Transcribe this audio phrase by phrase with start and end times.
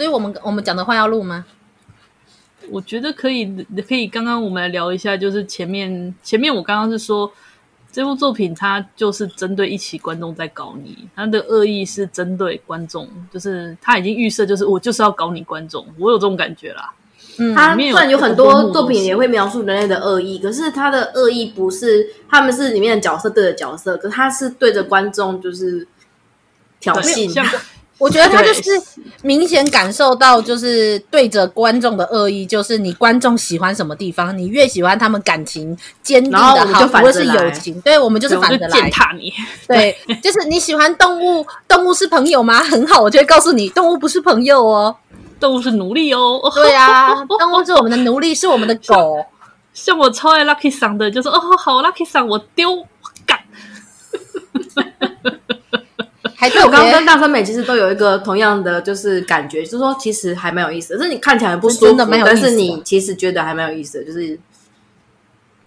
[0.00, 1.44] 所以我们我们讲的话要录吗？
[2.70, 3.44] 我觉得可以，
[3.86, 4.08] 可以。
[4.08, 7.30] 刚刚我们来聊一下，就是前面前面我刚刚是说
[7.92, 16.94] 这部作品它就是针对一起观众在搞你，它的恶意是针对观众，就是他已经预设就是我就是要搞你观众，我有这种感觉啦。
[17.36, 25.86] 嗯，他虽然有很多作品也会描述人类的恶意，可是他的恶意不是他们是里面的角色对着角色，可是他是对着观众就是
[26.80, 27.30] 挑衅。
[28.00, 28.62] 我觉得他就是
[29.22, 39.30] 明显感受到，就是对着观众的恶意，就是你观众喜欢什么地方，你越喜欢他们感情坚定的好，不论是友情，对我们就是反着来践踏你。
[39.68, 42.60] 对，就是你喜欢动物，动物是朋友吗？
[42.64, 44.96] 很好，我就会告诉你，动物不是朋友哦，
[45.38, 46.40] 动物是奴隶哦。
[46.54, 49.22] 对啊， 动物是我们的奴隶，是我们的狗。
[49.74, 52.86] 像我超爱 Lucky 桑的，就是哦，好 Lucky 桑，我丢
[53.26, 53.38] 干。
[56.40, 64.40] 还对我刚刚跟大川美其实都有一个同样的就是感觉，就是说其实还蛮有意思的，就是你看起来很不舒服，真的蛮有意思，但是你其实觉得还蛮有意思的，就是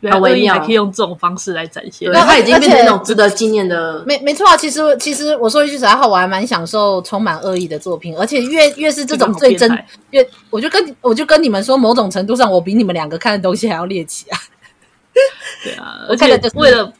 [0.01, 2.11] 很微妙，还可以用这种方式来展现。
[2.11, 4.03] 对，它已经变成一种值得纪念的。
[4.07, 9.69] 没没错啊，其实其实我说一句实在话，我还蛮享受充满恶意的作品，而且越越是这种最真，
[10.09, 14.39] 越我就跟我就跟你们说，某种程度上我比你们两个看的东西还要猎奇啊。
[15.63, 16.91] 对啊， 而且为了。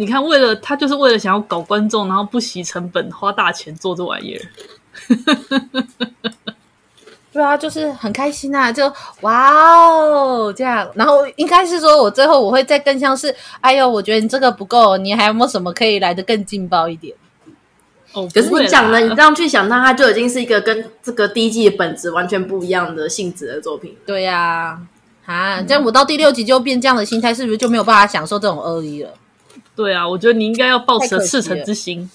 [0.00, 4.40] 你看，为了他就是为了想要搞观众，然后不惜成本花大钱做这玩意儿。
[7.30, 8.72] 对啊，就是很开心啊！
[8.72, 8.90] 就
[9.20, 17.14] 哇哦，这样，然后应该是说我最后我会再更像是，哎呦，我觉得你这个不够，你还有没有什么可以来的更劲爆一点？
[18.14, 23.94] 哦，可是你讲了，你这样去想，那它就已经是一个跟这个第一季的本质完全不一样的性质的作品。
[24.06, 24.80] 对呀，
[25.26, 29.10] 啊，啊，这样我到第六集就变这样的心态，是不是就没有办法享受这种恶意了？
[29.76, 32.10] 对啊，我觉得你应该要抱持赤诚之心。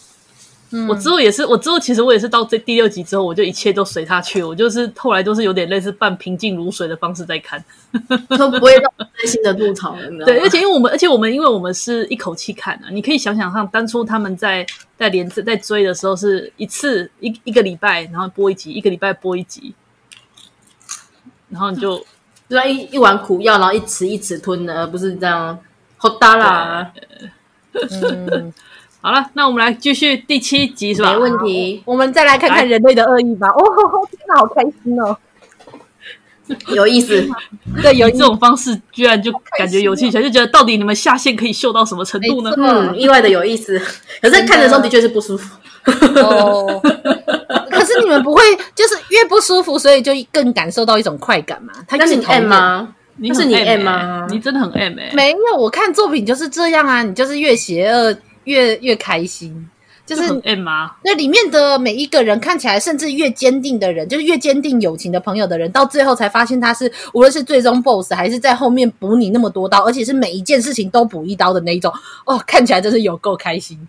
[0.71, 4.41] 嗯，我之后也是，我之后其实我也是到这第六集之后，我就一切都随他去。
[4.41, 7.63] 我就是后来都是有点类似半平静如水的方式在看，
[8.35, 8.71] 都不会
[9.15, 9.95] 真心的吐槽。
[10.25, 14.65] 对，而且因为我们，而且我们，因为我们是一口气看啊，你可以想想看，当初他们在
[14.97, 19.73] 在连着在追的时候，是一次一一个礼拜，然后播一集，一个礼拜播一集，
[21.49, 21.99] 然后你就
[22.49, 25.57] 就像一一碗苦药，然后一匙一匙吞的，而不是这样
[25.97, 26.91] 好大啦。
[28.01, 28.53] 嗯，
[29.01, 31.13] 好了，那我们来继续第七集是吧？
[31.13, 33.47] 没问题，我们再来看看人类的恶意吧。
[33.49, 33.61] 哦，
[34.09, 35.17] 天哪，好开心哦，
[36.73, 37.27] 有意思。
[37.81, 42.51] 对，有这种方式，居然就感觉有趣起来，就觉得到底你们下线可以秀到什么程度呢？
[42.57, 43.79] 嗯，意外的有意思。
[44.21, 45.55] 可是看的时候的确是不舒服。
[45.85, 46.81] 哦，
[47.69, 48.41] 可是你们不会
[48.73, 51.73] 就是越不舒服，所以就更感受到一种快感嘛？
[51.87, 52.95] 他那是你 M 吗？
[53.17, 54.27] 你是你 M 吗？
[54.29, 55.15] 你真的很 M 哎、欸！
[55.15, 59.69] 没有，我看作品就是这样啊，你就是越邪恶越越开心，
[60.05, 60.91] 就是 M 吗？
[61.01, 71.93] 那里面的每一个人看起来，甚至越坚定的人，就是越坚定友情的朋友的人，到最后才发现他是无论是最终 BOSS 还是在后面补你那么多刀，而且是每一件事情都补一刀的那一种
[72.25, 73.87] 哦，看起来真是有够开心。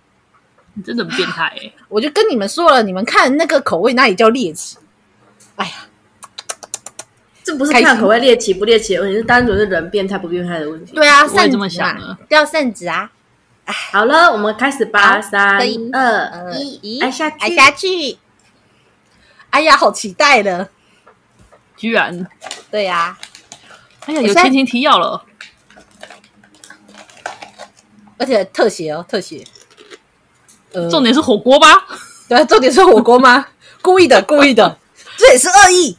[0.75, 1.75] 你真的很变态哎、欸！
[1.89, 4.77] 我就跟你们说了，你们看那个口味，那也叫猎奇。
[5.57, 5.73] 哎呀。
[7.47, 10.93] 这不是看口味猎奇不猎奇的问题，是单纯是人变态不变态的问题。
[10.97, 12.19] 对啊，我也这么想的。
[12.29, 13.09] 掉圣旨啊！
[13.93, 15.23] 好了，我们开始吧。
[15.23, 18.19] 三二一，按下去，按下去。
[19.51, 20.69] 哎呀，好期待的！
[21.77, 22.27] 居然，
[22.69, 23.17] 对呀。
[24.07, 25.25] 哎呀，有前情提要了，
[28.19, 29.45] 而且特写哦，特写。
[30.73, 31.69] 呃重点是火锅吧？
[32.29, 33.47] 对，重点是火锅吗？
[33.81, 34.77] 故意的，故意的，
[35.17, 35.97] 这也是恶意。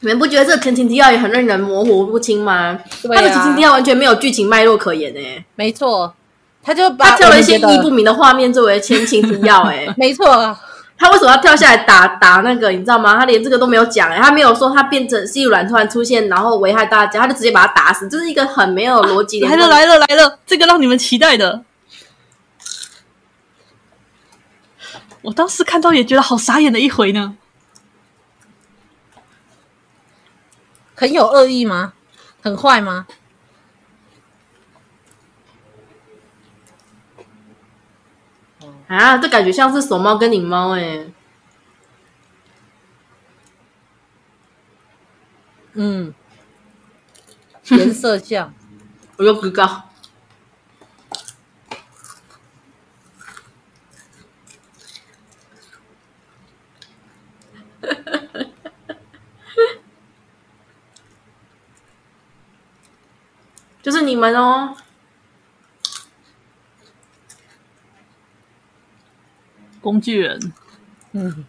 [0.00, 2.78] 你们不觉得这个前情提要也很让人模糊不清吗？
[3.02, 5.44] 对啊、他的前情提要完全没有剧情脉络可言诶、欸。
[5.56, 6.14] 没错，
[6.62, 9.94] 他就把他跳了一些意义不明的画面作为前情提要诶、欸。
[9.98, 10.56] 没错，
[10.96, 12.70] 他为什么要跳下来打打那个？
[12.70, 13.18] 你知道吗？
[13.18, 19.46] 他连这个都没有讲诶、欸，他没有说他变成细软突然出现，然后危害大家，他就直接把他打死，这、就是一个很没有逻辑的。
[19.46, 21.62] 来了来了来了，这个让你们期待的。
[25.22, 27.36] 我当时看到也觉得好傻眼的一回呢。
[30.94, 31.94] 很有恶意吗？
[32.42, 33.06] 很坏吗？
[38.88, 41.06] 啊，这感觉像是鼠猫跟你猫哎。
[45.74, 46.12] 嗯，
[47.68, 48.52] 颜色像，
[49.16, 49.50] 我又不知
[64.20, 64.76] 们哦，
[69.80, 70.52] 工具人，
[71.12, 71.46] 嗯。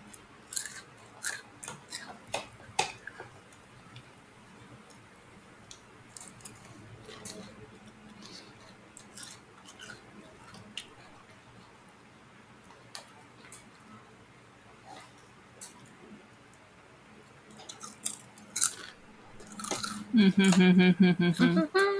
[20.13, 21.90] 嗯哼哼哼哼哼哼，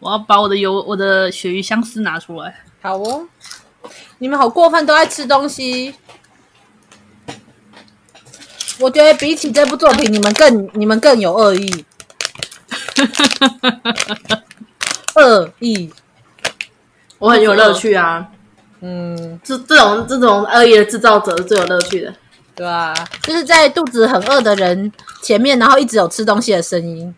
[0.00, 2.54] 我要把我的油，我的鳕鱼香丝拿出来。
[2.80, 3.26] 好哦，
[4.18, 5.94] 你们好过分，都在吃东西。
[8.78, 11.84] 我觉得比起这部作品，你们更你们更有恶意。
[15.16, 15.92] 恶意，
[17.18, 18.28] 我很有乐趣啊。
[18.80, 22.14] 嗯，这这种这种恶意的制造者是最有乐趣的。
[22.54, 24.92] 对啊，就是在肚子很饿的人
[25.22, 27.12] 前面，然后一直有吃东西的声音，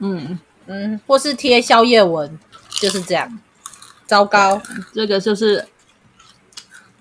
[0.00, 0.38] 嗯
[0.68, 2.38] 嗯，或是贴宵夜文，
[2.80, 3.38] 就是这样。
[4.06, 4.60] 糟糕，
[4.94, 5.66] 这个就是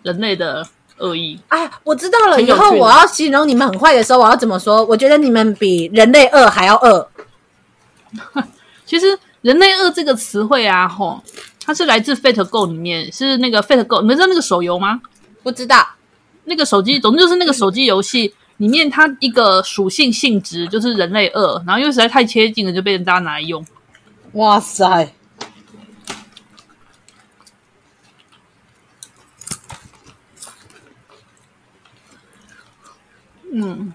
[0.03, 0.67] 人类的
[0.97, 1.79] 恶意啊！
[1.83, 4.83] 我知道了，以后我要形容你们很坏的时候，我要怎么说？
[4.85, 7.07] 我觉得你们比人类恶还要恶。
[8.85, 11.21] 其实“人类恶”这个词汇啊，吼，
[11.65, 15.01] 它是来自 Fate Go 里面，是那个 Fate Go，你们知道那个手游吗？
[15.43, 15.85] 不知道。
[16.45, 23.65] 那个手机，总之就是那个手机游戏里面，它一个属性性质就是人类二，然后因为实在太切近了，就被人家拿来用。
[24.33, 25.13] 哇塞！
[33.53, 33.93] 嗯，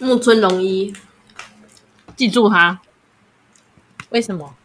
[0.00, 0.92] 木村隆一，
[2.18, 2.80] 记住他。
[4.08, 4.56] 为什么？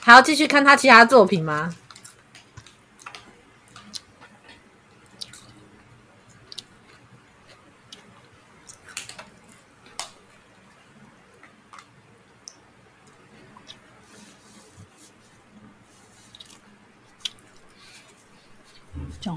[0.00, 1.74] 还要继续看他其他作品吗？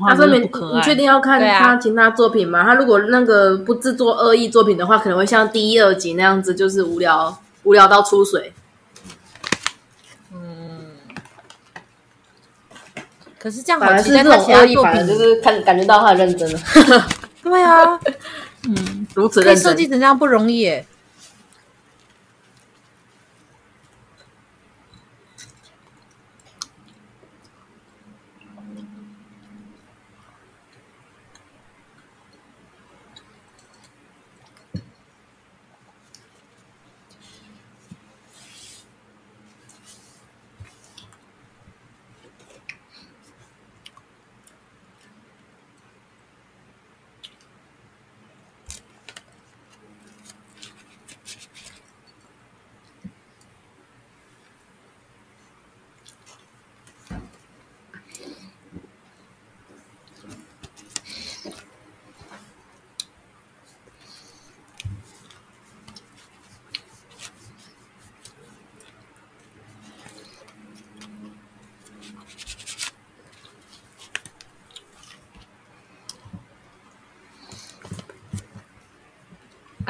[0.07, 2.59] 他说：“明你确定要看他其他作品吗？
[2.61, 8.53] 啊、他如果那个不制作恶意作品的话，可能会像第一、二集那样子，就是无聊无聊到出水。
[10.33, 10.87] 嗯，
[13.39, 16.59] 可是这样好，反而是这种恶意，反而就是看感觉到他很认真了。
[17.43, 17.99] 对啊，
[18.67, 20.85] 嗯，如此认真，设计成这样不容易耶。”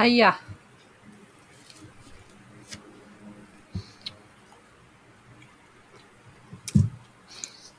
[0.04, 0.38] 哎呀，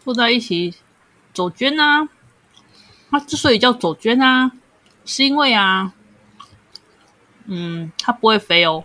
[0.02, 0.74] 坐在一起
[1.34, 2.08] 走绢啊，
[3.10, 4.52] 它之所以叫走绢啊，
[5.04, 5.92] 是因为啊，
[7.44, 8.84] 嗯，它不会飞哦。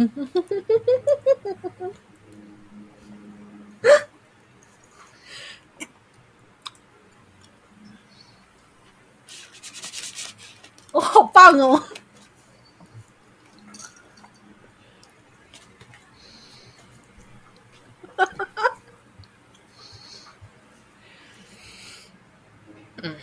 [10.92, 11.82] 我好棒哦！
[23.02, 23.16] 嗯，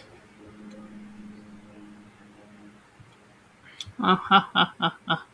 [3.98, 5.26] 啊哈哈哈哈！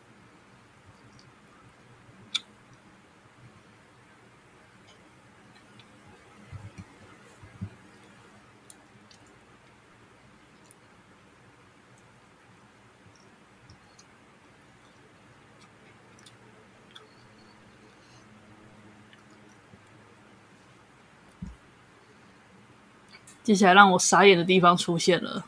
[23.44, 25.46] 接下来让我傻眼的地方出现了。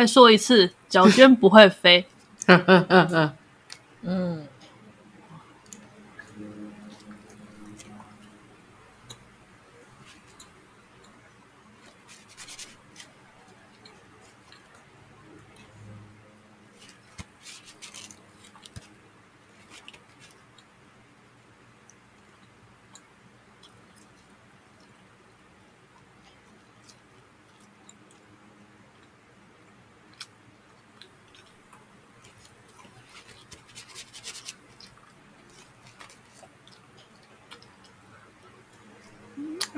[0.00, 2.06] 再说一次，脚尖不会飞。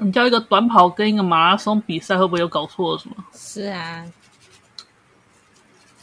[0.03, 3.17] 你叫一个短跑跟一个马拉松比赛，会不会有搞错什么？
[3.33, 4.05] 是啊。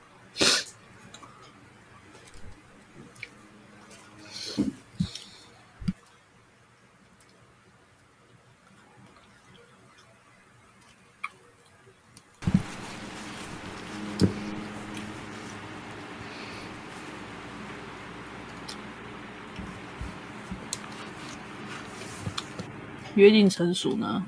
[23.15, 24.25] 约定成熟呢？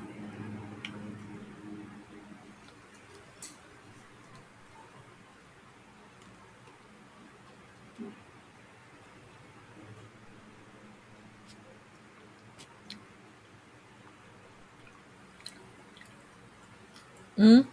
[17.36, 17.66] 嗯。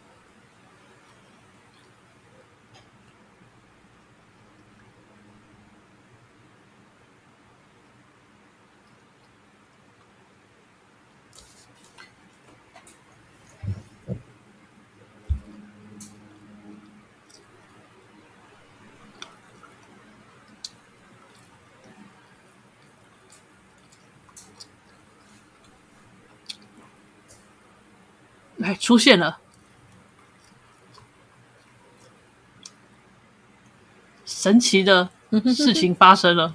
[28.62, 29.38] 哎，出现了！
[34.26, 35.08] 神奇的
[35.56, 36.54] 事情发生了。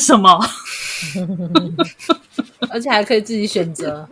[0.00, 0.40] 什么？
[2.70, 4.08] 而且还可以自己选择。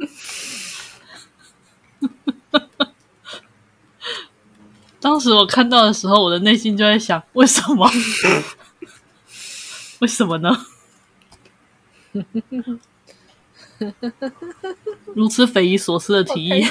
[5.01, 7.91] 当时我看到的时候，我的内心就在想：为什么？
[10.01, 10.67] 为什么呢？
[15.15, 16.67] 如此匪夷所思的提议。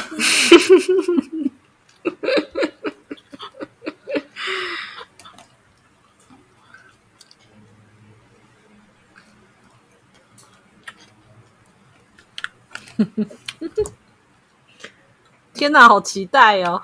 [15.54, 16.82] 天哪，好期待哦！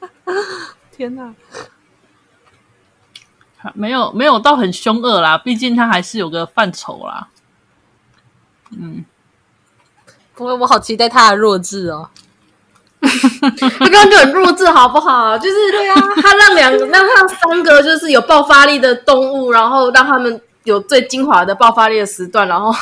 [0.90, 1.34] 天哪，
[3.74, 7.28] 没有没有到很凶恶啦，毕竟他还是有个范畴啦。
[8.70, 9.04] 嗯，
[10.34, 12.10] 不过我好期待他的弱智哦。
[13.00, 15.38] 他刚刚就很弱智，好不好？
[15.38, 22.74] 就是对啊，他让两个，让他三个就是有爆发力的动物，然后让他们有最精华的爆发力的时段，然后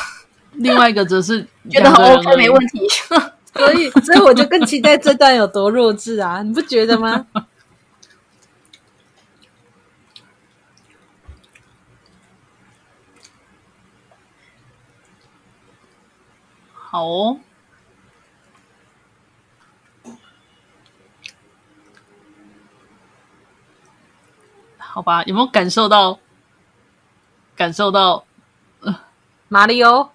[0.57, 2.79] 另外一个则是 觉得很 OK 没问题。
[3.57, 6.41] 所以，所以我就更期待这段有多弱智啊！
[6.43, 7.25] 你不觉得吗？
[16.73, 17.39] 好哦，
[24.77, 26.19] 好吧，有没有感受到？
[27.55, 28.23] 感受到，
[28.81, 28.99] 呃，
[29.47, 30.11] 马里奥。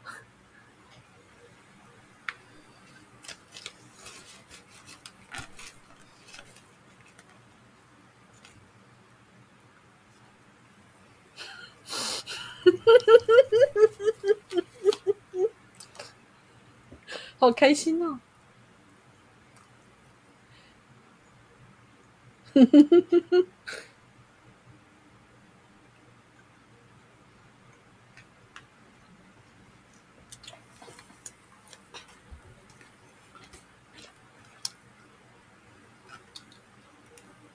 [17.38, 18.18] 好开心哦！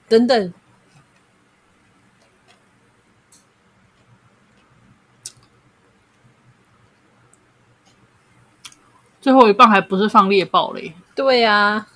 [0.08, 0.52] 等等。
[9.28, 10.90] 最后一棒还不是放猎豹嘞？
[11.14, 11.86] 对呀、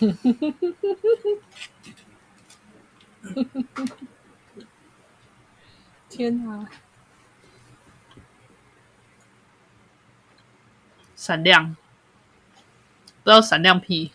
[6.08, 6.66] 天哪！
[11.14, 11.76] 闪亮，
[13.22, 14.10] 不知道闪亮屁。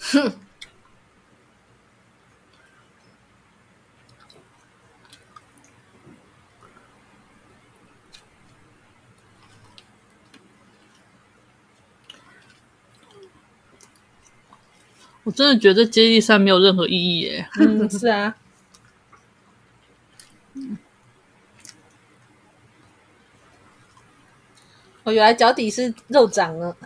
[0.00, 0.32] 哼。
[15.30, 17.48] 我真的觉得接力赛没有任何意义耶。
[17.60, 18.34] 嗯，是啊。
[25.04, 26.76] 我原来脚底是肉长了。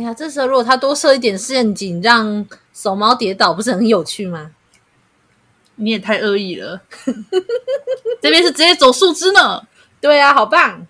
[0.00, 4.52] 哎呀，这时候如果他多设一点陷阱，让手猫跌倒，不是很有趣吗？
[5.74, 6.80] 你也太恶意了，
[8.22, 9.62] 这边是直接走树枝呢。
[10.00, 10.86] 对啊，好棒。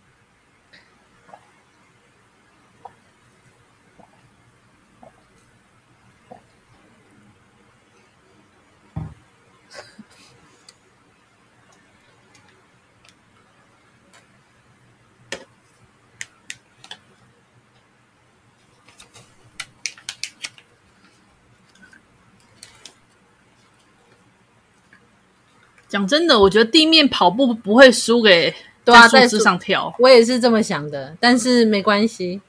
[25.91, 29.93] 讲真的，我觉得地面跑步不会输给在树枝上跳。
[29.99, 32.41] 我也是这么想的，但是没关系，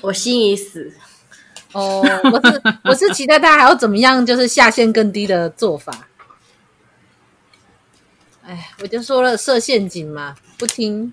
[0.00, 0.94] 我心已死。
[1.72, 2.00] 哦，
[2.32, 6.08] 我是 我是期待他还要怎么样，就是下限更低的做法。
[8.46, 11.12] 哎，我就说了设陷阱嘛，不听。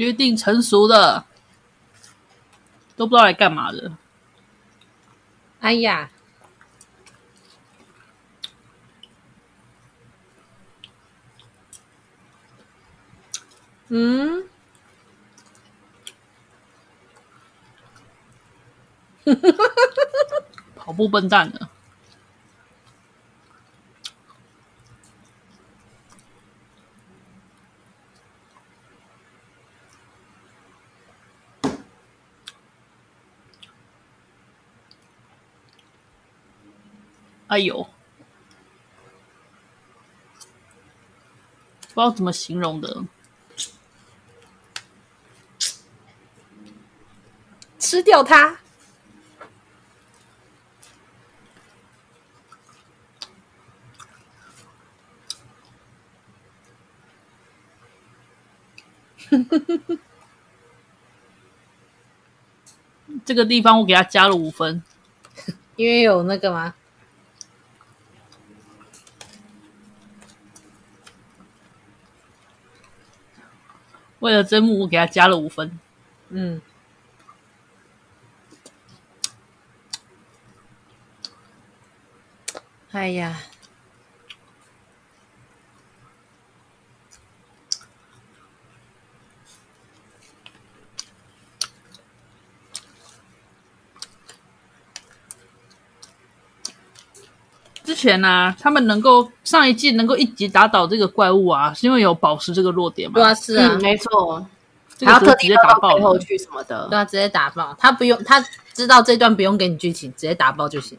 [0.00, 1.26] 约定成熟的，
[2.96, 3.92] 都不知道来干嘛的。
[5.60, 6.08] 哎呀，
[13.88, 14.48] 嗯，
[20.76, 21.68] 跑步笨蛋呢？
[37.50, 37.82] 哎呦，
[41.80, 43.04] 不知道怎么形容的，
[47.76, 48.56] 吃掉它。
[63.24, 64.84] 这个地方我给他加了五分，
[65.74, 66.76] 因为有那个吗？
[74.20, 75.78] 为了真木，我给他加了五分。
[76.28, 76.60] 嗯，
[82.92, 83.36] 哎呀，
[97.82, 103.14] 之前呢、啊，他们能够上一季能够一集打倒这个怪物啊，是因为有宝石这个弱点嘛？
[103.14, 104.46] 对啊，是啊，嗯、没错。
[105.02, 107.74] 还要特地打爆背后去什么的，对啊，直接打爆。
[107.78, 110.98] 他不用，他知道这段不用给你剧情，直接打爆就行。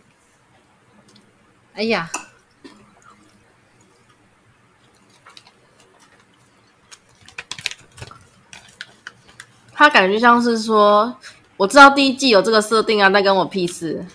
[1.74, 2.10] 哎呀，
[9.72, 11.16] 他感觉像是说，
[11.58, 14.06] 我知道第一季有这个设定啊，那跟我屁事。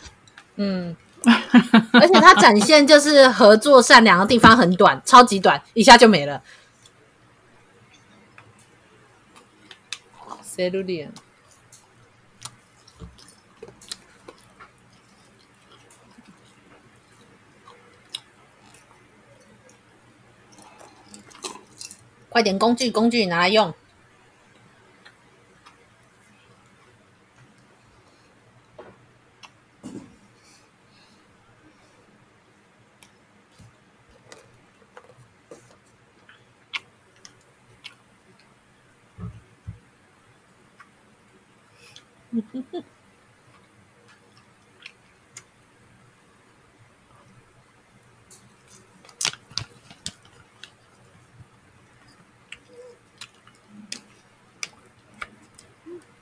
[0.57, 0.96] 嗯，
[1.93, 6.43] 而且他展现就是合作善良的地方很短，超级短，一下就没了。
[22.29, 23.75] 快点工具，工具拿来用。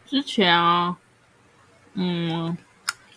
[0.06, 0.96] 之前啊，
[1.94, 2.56] 嗯，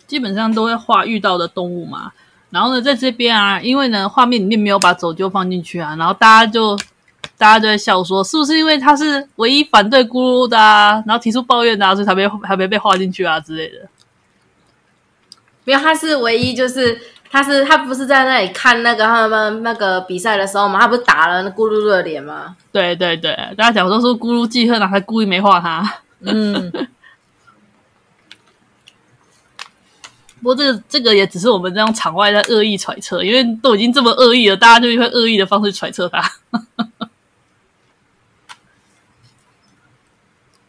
[0.08, 2.12] 基本上都会画遇到的动物嘛。
[2.50, 6.76] 然后呢，在这边啊，因为呢，画面里面没有把走丢放进去啊，然后大家就
[7.38, 13.88] 大家就在笑说，是不是因为他是唯一反对咕噜的啊，然后提出抱怨的啊，所以才没还没被画进去啊之类的。
[15.64, 22.56] 没有，他是唯一，就是他是他不是在那里看那个他们那个比赛的时候嘛，他不是打了那咕噜噜的脸吗？
[22.72, 26.00] 对对对，大家讲说是咕噜记恨，然后还故意没画他。
[26.20, 26.72] 嗯，
[30.40, 36.18] 不过这个这个也只是我们这样场外在恶意揣测，因为都已经这么恶意了，大家就会恶意的方式揣测他。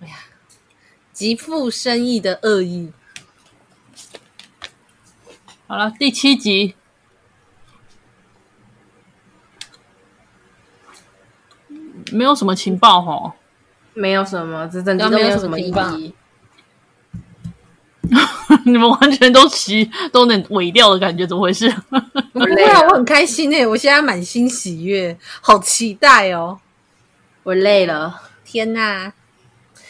[0.01, 0.15] 哎呀，
[1.19, 2.93] 极富深意的恶意。
[5.67, 6.75] 好了，第七集
[12.13, 13.35] 没有什么情报哈，
[13.93, 16.15] 没有什么，这整集都没有什么意义。
[18.63, 21.69] 你们完全都齐都能萎掉的感觉，怎么回事？
[22.31, 26.61] 不会啊，我很开心诶，我现在满心喜悦，好期待哦！
[27.43, 29.11] 我累了，天哪！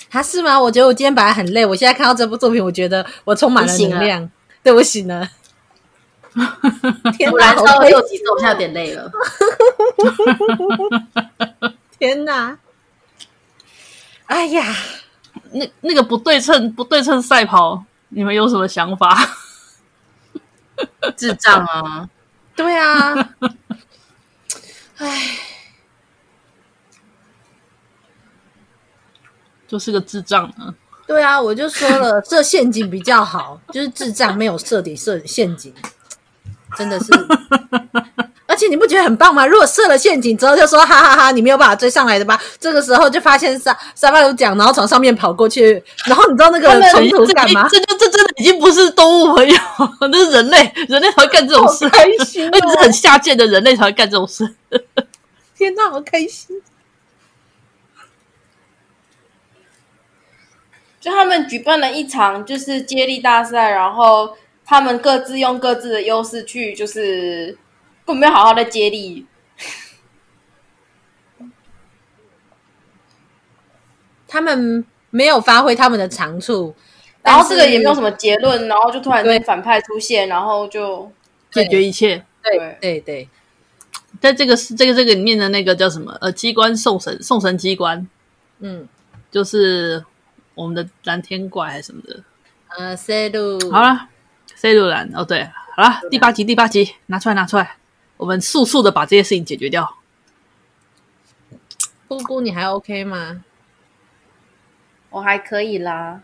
[0.10, 0.60] 他是吗？
[0.60, 4.30] 我觉得我今天本来很累，我现在看到这部作品，我觉得我充满了能量。
[4.64, 5.30] 对，我醒了。
[7.18, 9.12] 天哪，超过六集之后，我现在有点累了。
[11.98, 12.58] 天哪！
[14.28, 14.64] 哎呀，
[15.52, 19.28] 那那个不对称不对称赛跑，你们有什么想法？
[21.18, 22.08] 智障啊！
[22.56, 23.16] 对啊！
[24.98, 25.40] 哎，
[29.70, 30.74] 就是个智障啊！
[31.06, 35.74] 对啊，我就说了， 设陷阱比较好，就是智障没有设底设陷阱。
[36.78, 37.06] 真的是，
[38.46, 39.44] 而且你不觉得很棒吗？
[39.44, 42.40] 如果设了陷阱之后就说哈哈哈，你没有办法追上来的吧？
[42.60, 47.68] 这个时候就发现沙沙发有讲，然后从上面跑过去，然后你知道那个冲突干嘛？
[47.70, 49.58] 这就这真的已经不是动物朋友，
[50.12, 54.48] 那是人类，人类才会干这种事，开心、哦，而且是很下贱的人类才会干这种事。
[55.58, 56.56] 天哪，好开心！
[61.00, 64.36] 就他们举办了一场就是接力大赛，然后
[64.66, 67.58] 他们各自用各自的优势去，就是
[68.06, 69.26] 根本没有好好的接力。
[74.28, 76.76] 他们没有发挥他们的长处，
[77.24, 81.10] 然后这个也没有什么结论，然后就突然间反派出现，然后就
[81.50, 82.26] 解决一切。
[82.44, 83.30] 对对对，
[84.20, 86.12] 在这个这个这个里面的那个叫什么？
[86.20, 88.06] 呃，机关送神送神机关，
[88.60, 88.86] 嗯，
[89.32, 90.04] 就是。
[90.60, 92.22] 我们的蓝天怪还是什么的，
[92.78, 94.10] 呃，塞鲁，好了，
[94.54, 97.78] 塞鲁兰，哦对，好了，第八集，第八集，拿出来，拿出来，
[98.18, 99.96] 我们速速的把这些事情解决掉。
[102.10, 103.42] 姑姑，你还 OK 吗？
[105.12, 106.24] 我还可以啦。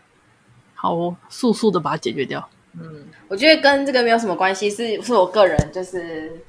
[0.74, 2.46] 好哦，速速的把它解决掉。
[2.78, 6.42] 嗯，我觉得跟这个没有什么关系，是是我个人，就是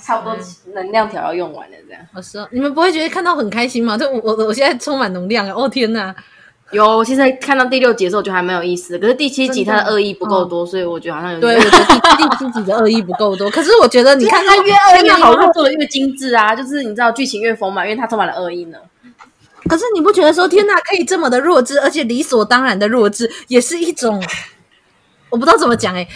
[0.00, 0.36] 差不多
[0.74, 2.04] 能量条要用完了这样。
[2.12, 3.96] 我说，你们不会觉得看到很开心吗？
[3.96, 5.54] 这我我我现在充满能量啊！
[5.54, 6.12] 哦天哪！
[6.72, 11.58] 有，我其实看到第六集的时候就还蛮有意思的，可是第七集它的恶意不够多，所以我觉得好像有点。
[11.58, 13.48] 对，我觉得第第七集的恶意不够多。
[13.50, 18.78] 可是我觉得你看它 越恶意好，像做的越精致啊，就是你知道剧情越丰满，因为它充满了恶意呢。
[19.68, 24.22] 可是你不觉得说天哪，可以这么的弱智，而且理所当然的弱智，也是一种
[25.30, 26.08] 我不知道怎么讲哎、欸，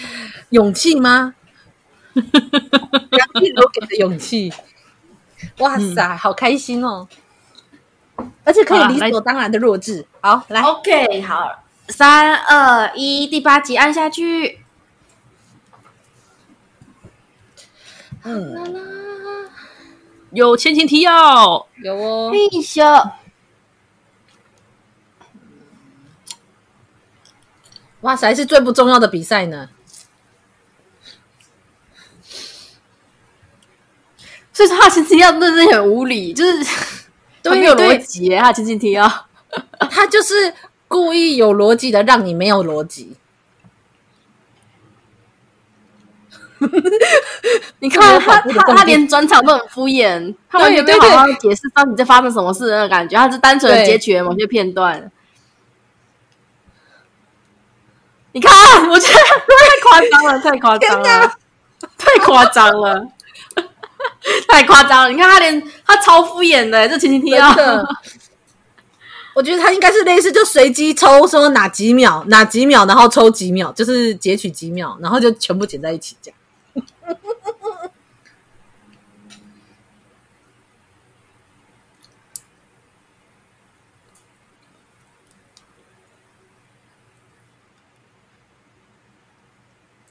[0.50, 1.34] 勇气吗？
[2.14, 4.52] 杨静茹给的勇气。
[5.58, 7.08] 哇塞，嗯、好开心哦！
[8.44, 14.60] 而且可以理所当然的弱智，好，好来，OK，好，三二一，第八集按下去。
[18.24, 19.50] 嗯，
[20.30, 23.10] 有前情提要，有哦，嘿咻，
[28.02, 29.68] 哇塞，是最不重要的比赛呢。
[34.52, 37.01] 所以说，他前情提要真的很无理，就是。
[37.42, 39.26] 对，没有逻辑，他轻轻提啊，
[39.90, 40.54] 他就是
[40.88, 43.16] 故意有逻辑的，让你没有逻辑。
[47.80, 55.10] 你看他，他他连转场都很敷衍，他完全没有好好解释到底在发生什么事的那个感觉，他是单纯的截取了某些片段。
[58.30, 58.52] 你看，
[58.88, 61.34] 我觉得 太夸张了，太夸张了，
[61.98, 63.08] 太夸张了。
[64.48, 65.10] 太夸张了！
[65.10, 67.54] 你看他连他超敷衍的，这情情提要。
[69.34, 76.38] 我觉得他应该是类似就随机抽，说哪几秒哪几秒，然后抽几秒，就是截取几秒，然后就全部剪在一起这样。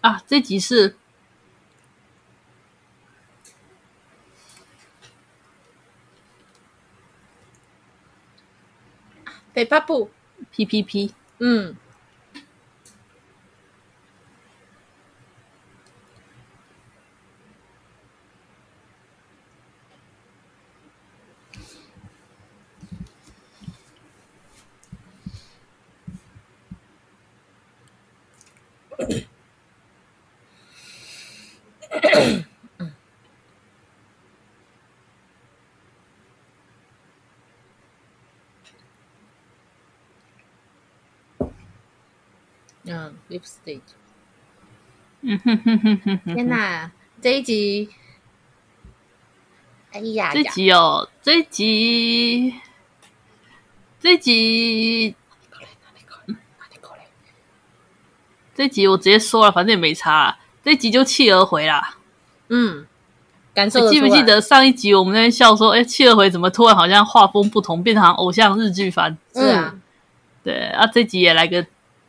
[0.01, 0.95] 啊，这集是。
[9.53, 10.09] 北巴布
[10.51, 11.75] ，P P P，嗯，
[43.43, 43.81] State。
[45.23, 46.35] 嗯哼哼哼哼哼！
[46.35, 47.89] 天哪，这一集，
[49.91, 52.55] 哎呀，这一集哦，这一集，
[53.99, 55.15] 这一集，
[58.55, 60.39] 这一集我直接说了，反正也没差。
[60.63, 61.97] 这一集就弃儿回啦。
[62.49, 62.87] 嗯，
[63.53, 69.15] 感受记不记得上一集我们在那边笑说，哎，弃儿回怎么突然好像画风不同，变成偶像日剧番？
[69.35, 69.75] 是啊，
[70.43, 71.63] 对啊，这集也来个。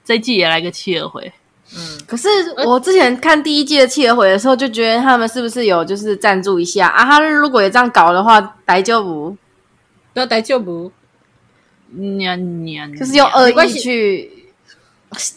[0.04, 1.32] 这一季也来个弃儿回，
[1.74, 2.28] 嗯，可是
[2.66, 7.04] 我之前看第一季的弃儿回的时候，就觉得他们是不是有就是赞助一下啊？
[7.04, 9.36] 他如果也这样搞的话，大丈夫，
[10.14, 10.90] 要逮就不，
[11.90, 14.30] 娘娘，就是用恶意去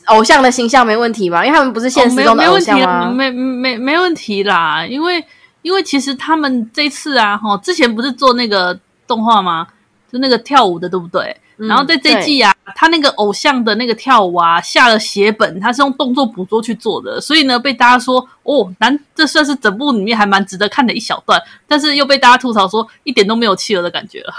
[0.06, 1.46] 偶像的形象没问题吧？
[1.46, 3.10] 因为他们不是现实中的偶像吗？
[3.10, 5.24] 哦、没没没没问题啦，因为
[5.62, 9.68] 因为其实他们这次啊，哈，之前不是做那个动画吗？
[10.12, 11.36] 就那个跳舞的，对不对？
[11.58, 12.55] 嗯、然后在这季啊。
[12.74, 24.34] 他那个偶像的那个跳舞啊，下了血本，他是用动作捕捉去做的，所以呢，被大家说哦，难，这算是整部里面还蛮值得看的一小段，但是又被大家吐槽说一点都没有企鹅的感觉了。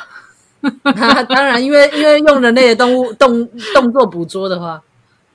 [0.82, 4.82] 啊、当然，因为因为用人类的动物动动作捕捉的话，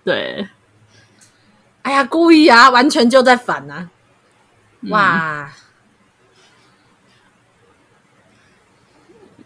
[0.04, 0.45] 对，
[1.84, 3.88] 哎呀，故意啊，完全就在反啊，
[4.89, 5.49] 哇，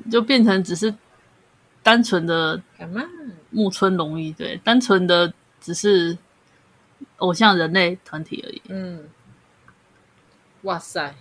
[0.04, 0.96] 嗯、就变成只是
[1.86, 2.60] 单纯的？
[3.52, 6.18] 木村隆一，对，单纯的只是
[7.18, 8.62] 偶像人类团体而已。
[8.70, 9.08] 嗯，
[10.64, 11.16] 哇塞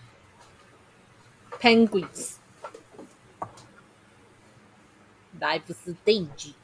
[1.61, 2.37] ，Penguins
[5.39, 6.55] Live Stage，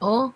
[0.00, 0.34] 哦。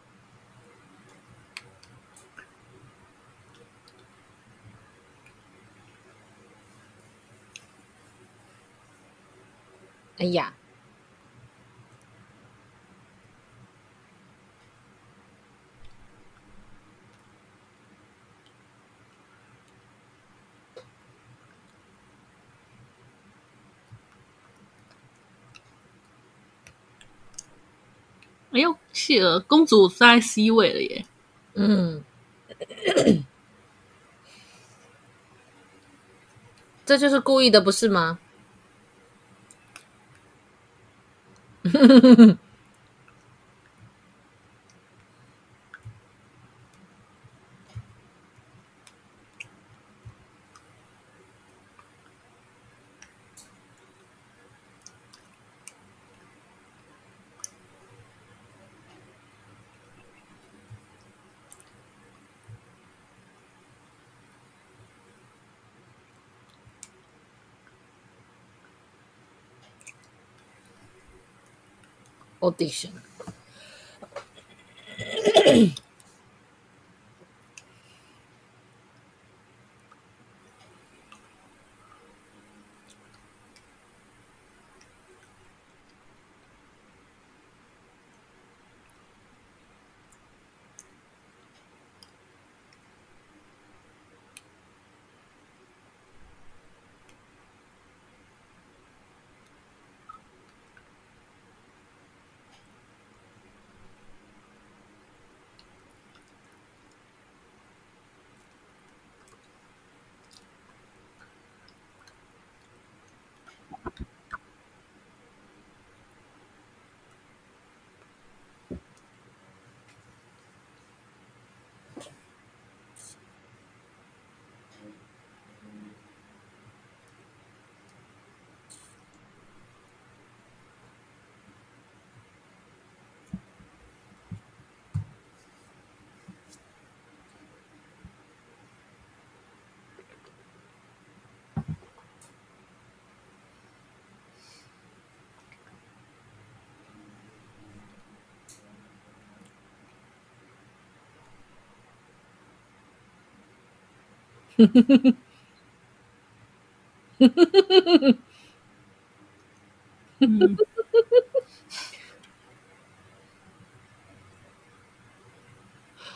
[10.21, 10.53] 哎呀！
[28.53, 31.07] 哎呦，企鹅公主在 C 位了耶！
[31.55, 32.05] 嗯，
[36.85, 38.19] 这就是故意的，不是吗
[41.65, 42.37] 呵呵呵呵。
[72.43, 72.93] ？Audition。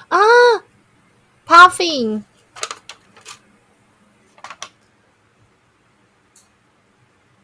[0.09, 0.19] 啊
[1.47, 2.23] ，Puffing，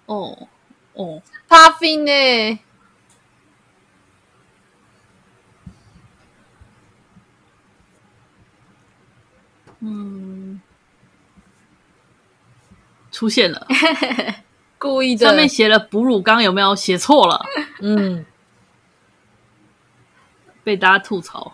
[0.06, 0.48] 哦
[0.94, 2.60] 哦，Puffing 呢？
[13.20, 13.66] 出现了，
[14.80, 15.26] 故意的。
[15.26, 17.44] 上面写了哺乳纲，有没有写错了？
[17.82, 18.24] 嗯
[20.64, 21.52] 被大家吐槽。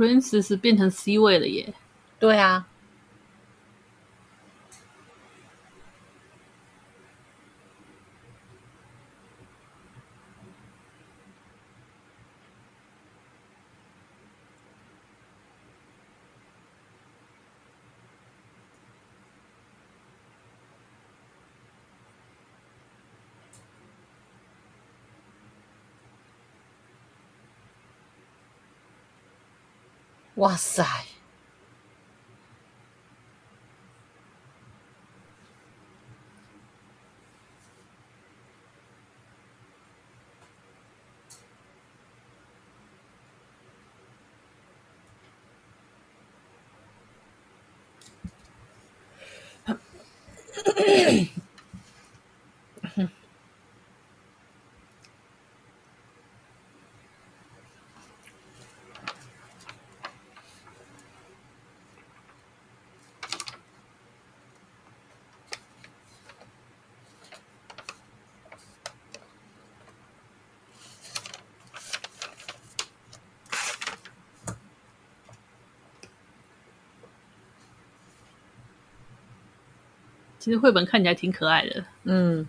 [0.00, 1.74] Princess 变成 C 位了耶！
[2.18, 2.66] 对啊。
[30.40, 31.09] 哇塞！
[80.40, 82.48] 其实绘本看起来挺可爱的，嗯，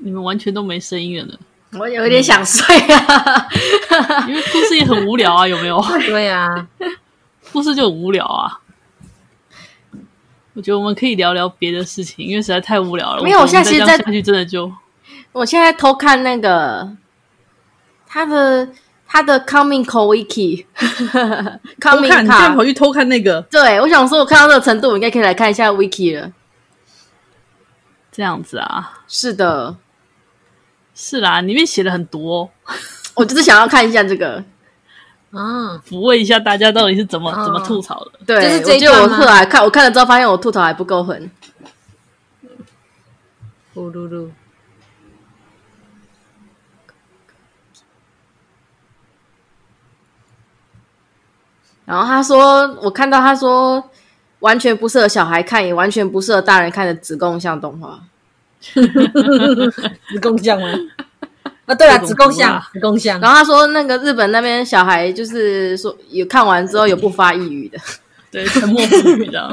[0.00, 1.38] 你们完全都没声音了，
[1.78, 3.48] 我有点想睡啊，
[4.26, 5.80] 因为故事也很无聊啊，有没有？
[6.08, 6.68] 对啊，
[7.52, 8.58] 故事就很无聊啊。
[10.54, 13.22] 我觉得我们可以聊聊别的事情，因为实在太无聊了。
[13.22, 14.72] 没有，我现在其实在下去真的就，
[15.30, 16.96] 我现在偷看那个
[18.08, 18.68] 他的。
[19.12, 23.42] 他的 Coming Wiki，Coming 偷看，你现在跑去偷看那个？
[23.50, 26.30] 对，我想说，我看到这个程度，我应该可以来看一下 Wiki 了。
[28.12, 29.00] 这样子啊？
[29.08, 29.76] 是的，
[30.94, 32.48] 是啦，里面写了很多，
[33.16, 34.44] 我就是想要看一下这个，
[35.32, 38.12] 啊，抚慰一下大家到底是怎么、啊、怎么吐槽的。
[38.24, 41.28] 对，就是这就我后来看，我看了之后发现我吐槽还不够狠。
[43.74, 44.30] 呼噜噜。
[51.90, 53.82] 然后他说：“我看到他说，
[54.38, 57.98] 完全不适合小孩看，也完全不适合大人看的子宫像动画。
[58.62, 60.68] 子宫像吗？
[61.66, 63.18] 啊，对了，子宫像，子宫像。
[63.20, 67.78] 然后他说，那个日本那边小孩就是说，有看完之后有不发一语的，
[68.30, 69.50] 对，沉默不语的，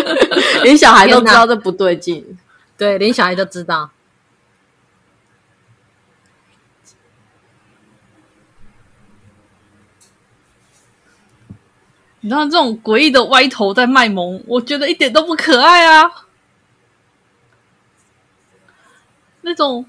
[0.62, 2.36] 连小孩都知道这不对劲，
[2.76, 3.88] 对，连小孩都知道。”
[12.20, 16.10] 你知道这种诡异的歪头在卖萌，我觉得一点都不可爱啊！
[19.40, 19.86] 那种，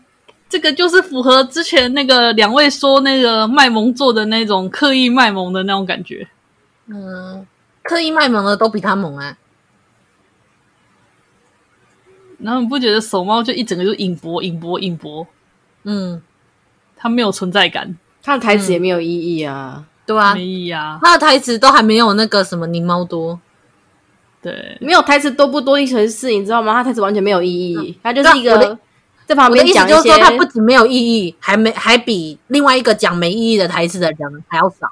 [0.47, 6.27] 这个就是符合之前那个两位说那个卖萌做的那种刻意卖萌的那种感觉。
[6.85, 7.45] 嗯，
[7.83, 9.37] 刻意卖萌的都比他萌啊！
[12.39, 15.27] 然后你不觉得手猫就一整个就影薄、影薄、影薄？
[15.83, 16.21] 嗯，
[16.95, 19.85] 他没有存在感，他的台词也没有意义啊。
[20.05, 20.99] 对啊，没意义啊！
[21.01, 23.39] 他的台词都还没有那个什么宁猫多，
[24.41, 26.73] 对，没有台词多不多一回事，你知道吗？
[26.73, 28.77] 他台词完全没有意义，他、嗯、就是一个
[29.27, 34.91] 在旁边讲意思就是说，他不仅没有意义，还没还比另外一个讲没意义的台词的人还要少。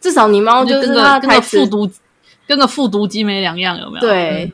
[0.00, 1.90] 至少你猫就是他跟个复读，
[2.46, 4.00] 跟个复读机没两样，有没有？
[4.00, 4.52] 对，嗯、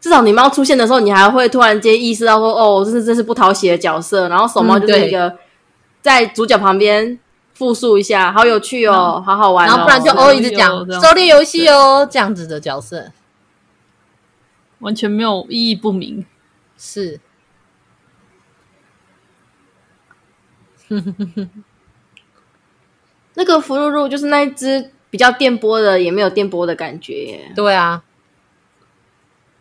[0.00, 5.36] 至少你猫出现的时候，你还会突然间意识到说：“哦，这是这是不讨喜的角色。”然后手猫就是一个
[6.00, 7.18] 在主角旁边。
[7.58, 9.70] 复述一下，好有趣哦，嗯、好好玩哦。
[9.70, 13.10] 然后不然就哦一直讲狩猎游戏哦，这样子的角色，
[14.78, 16.24] 完全没有意义不明。
[16.76, 17.18] 是，
[23.34, 27.52] 那个福禄禄就是那一只比较电波的，也没有电波的感觉耶。
[27.56, 28.04] 对啊，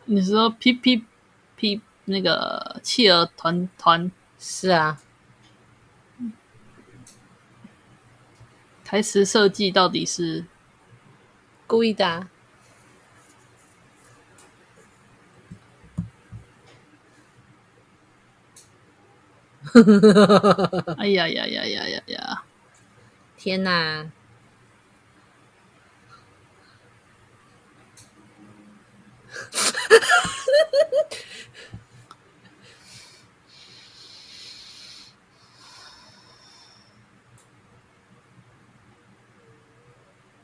[0.05, 1.03] 你说 P P
[1.55, 4.99] P 那个企鹅团团是啊。
[8.87, 10.45] 台词设计到底是
[11.67, 12.29] 故意的啊？
[20.97, 22.43] 哎呀呀呀呀呀呀！
[23.35, 24.09] 天哪！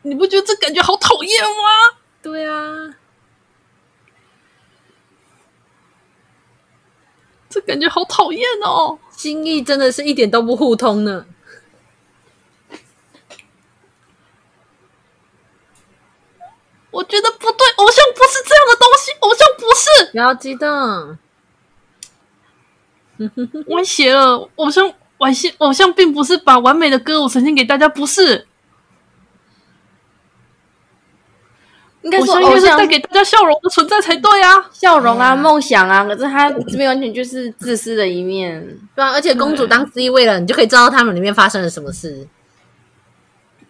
[0.04, 1.98] 你不觉得这感觉好讨厌吗？
[2.22, 2.96] 对啊，
[7.50, 9.00] 这感觉好讨厌哦。
[9.12, 11.26] 心意真的是一点都不互通呢。
[16.92, 20.12] 我觉得不对，偶像不是这样的东西，偶像不是。
[20.12, 21.18] 不要激动，
[23.74, 28.48] 歪斜了，偶像歪斜，偶像并不是把完美的歌舞呈现给大家，不是。
[32.04, 36.04] 应该说，偶像应该是带给大家笑容的存在才对啊，笑容啊，梦想啊。
[36.04, 38.62] 可是他这边完全就是自私的一面，
[38.96, 39.12] 对啊。
[39.14, 42.28] 而且公主当 C 位了，你就可以知道他们里面发生了什么事。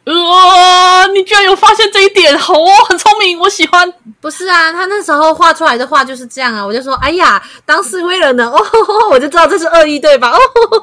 [0.06, 3.94] 呃，你居然有发现这一点，好哦，很聪明，我喜欢。
[4.20, 10.32] 不是啊，他那时候画出来的画就是这样啊，我就说，哎呀，当四位了呢，哦呵呵，我就知道这是恶意对吧？
[10.32, 10.38] 哦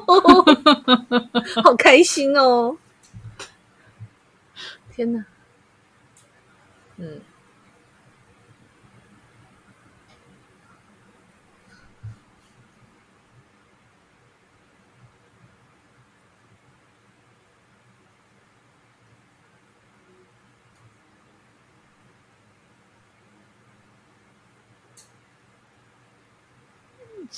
[0.06, 2.76] 呵呵呵，好开心哦！
[4.94, 5.22] 天哪，
[6.96, 7.20] 嗯。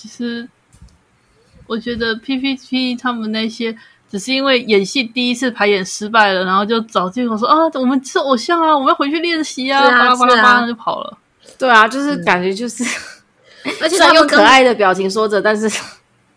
[0.03, 0.49] 其实，
[1.69, 3.73] 我觉得 PPT 他们那些
[4.11, 11.17] 只是因为演戏第一次排演失败了，然后就找借口说啊，我们是偶像啊，我们要回去练习啊，巴拉巴拉巴拉就跑了。
[11.57, 12.83] 对啊，就是感觉就是，
[13.63, 15.71] 嗯、而且他用可爱的表情说着，但是，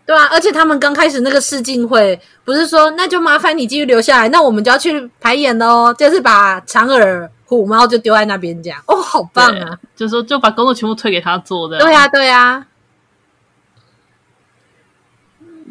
[0.06, 8.80] 对啊，而且他们刚开始那个试镜会，不是说那就麻烦你继续留下来，那我们就要去排演喽，就是把长耳虎猫就丢在那边这样。
[8.86, 9.76] 哦，好棒啊！
[9.96, 11.78] 就是说就把工作全部推给他做的。
[11.80, 12.64] 对啊，对啊。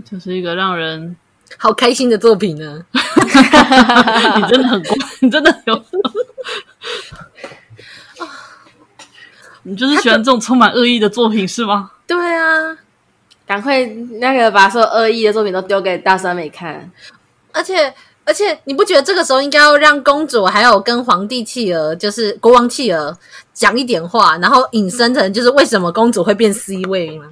[0.04, 1.16] 就是一个让人
[1.58, 2.84] 好开心的作品呢。
[4.36, 5.84] 你真的很乖， 你真的有。
[9.68, 11.92] 你就是喜欢这种充满恶意的作品是吗？
[12.06, 12.78] 对啊，
[13.48, 13.84] 赶快
[14.20, 16.92] 那个把所有恶意的作品都丢给大酸梅看。
[17.52, 17.92] 而且
[18.26, 23.18] 而且，你不觉得这个时候应该要让公主还有跟皇帝企鹅，就是国王企鹅
[23.54, 27.26] 讲一点话，然后引申成就是为什么公主会变 C 位吗？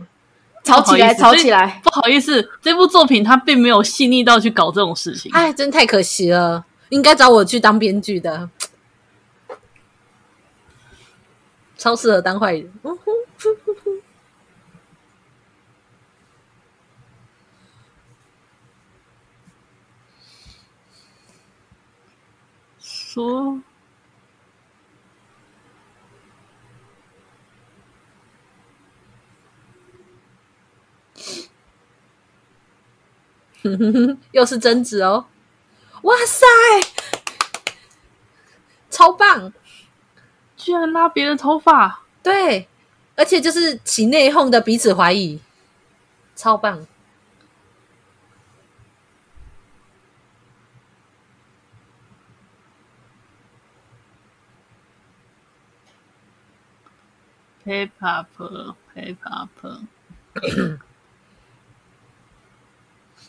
[0.64, 1.82] 吵起来，吵起来！
[1.84, 5.30] 不好意思，这部作品它并没有细腻到去搞这种事情。
[5.34, 8.50] 哎，真太可惜了，应该找我去当编剧的，
[11.78, 12.72] 超适合当坏人。
[12.82, 12.98] 说。
[34.32, 35.26] 又是贞子哦！
[36.04, 36.46] 哇塞，
[38.90, 39.54] 超棒！
[40.58, 42.68] 居然拉别人头发，对，
[43.16, 45.40] 而且就是起内讧的彼此怀疑，
[46.36, 46.86] 超棒！
[57.66, 59.80] 黑帕婆，黑帕婆。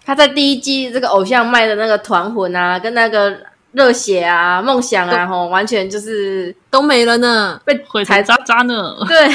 [0.04, 3.34] 他在第一季这个偶像卖的那个团魂啊，跟那个
[3.72, 8.94] 热血啊、梦想啊，吼，完全就是都没了呢，被毁才渣渣呢。
[9.08, 9.26] 对。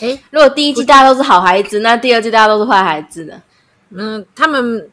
[0.00, 3.42] 哎，如果第一季大家都是好孩子，那第二季大家都是坏孩子呢？
[3.90, 4.88] 嗯，他们，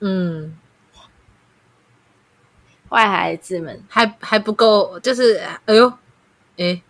[0.00, 0.56] 嗯。
[2.90, 5.34] 坏孩子们还还不够，就是
[5.66, 5.92] 哎呦，
[6.56, 6.82] 哎，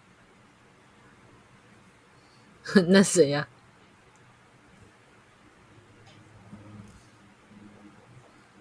[2.89, 3.47] 那谁呀？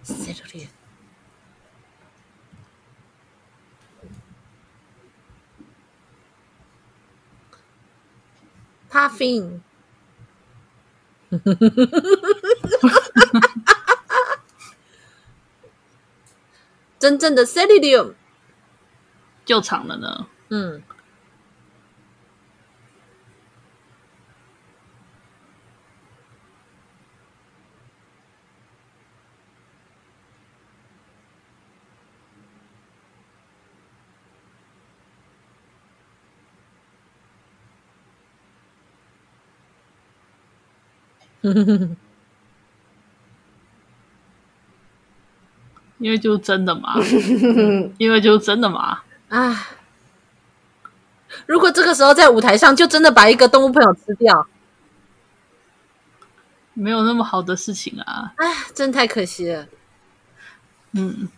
[0.02, 0.68] 谁的脸
[8.90, 9.60] ？Puffin。
[16.98, 18.14] 真正的 Celestial
[19.44, 20.26] 救场了呢。
[20.50, 20.82] 嗯。
[41.42, 42.07] 哼哼哼。
[45.98, 46.94] 因为就是真的嘛，
[47.98, 49.00] 因为就是真的嘛。
[49.28, 49.68] 啊！
[51.46, 54.46] 如果这个时候在舞台上就真的把一个动物朋友吃掉，
[56.74, 58.32] 没有那么好的事情啊！
[58.36, 59.66] 哎，真太可惜了。
[60.92, 61.28] 嗯。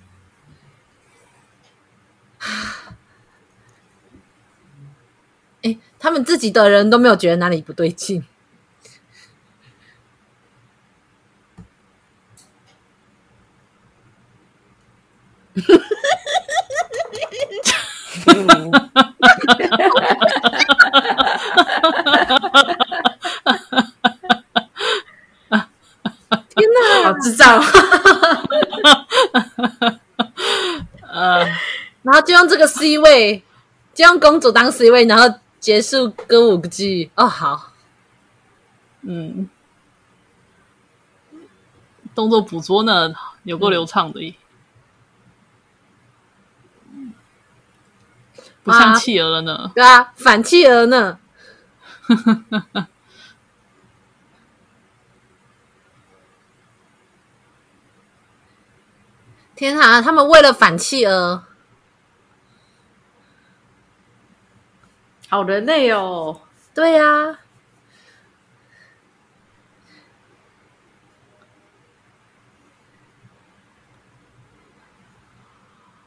[5.98, 8.24] 他们自己的人都没有觉得哪里不对劲。
[26.48, 27.62] 天哪，好智障！
[31.08, 31.44] 呃，
[32.02, 33.42] 然后就用这个 C 位，
[33.94, 37.10] 就用公主当 C 位，然后结束歌舞剧。
[37.14, 37.72] 哦，好，
[39.02, 39.48] 嗯，
[42.14, 43.12] 动作捕捉呢，
[43.44, 44.36] 有够流畅的。
[48.70, 49.54] 不像企鹅了呢？
[49.54, 51.18] 啊对啊，反企鹅呢？
[59.54, 60.00] 天啊！
[60.00, 61.44] 他们为了反企鹅，
[65.28, 66.40] 好人类哦。
[66.72, 67.38] 对呀、啊。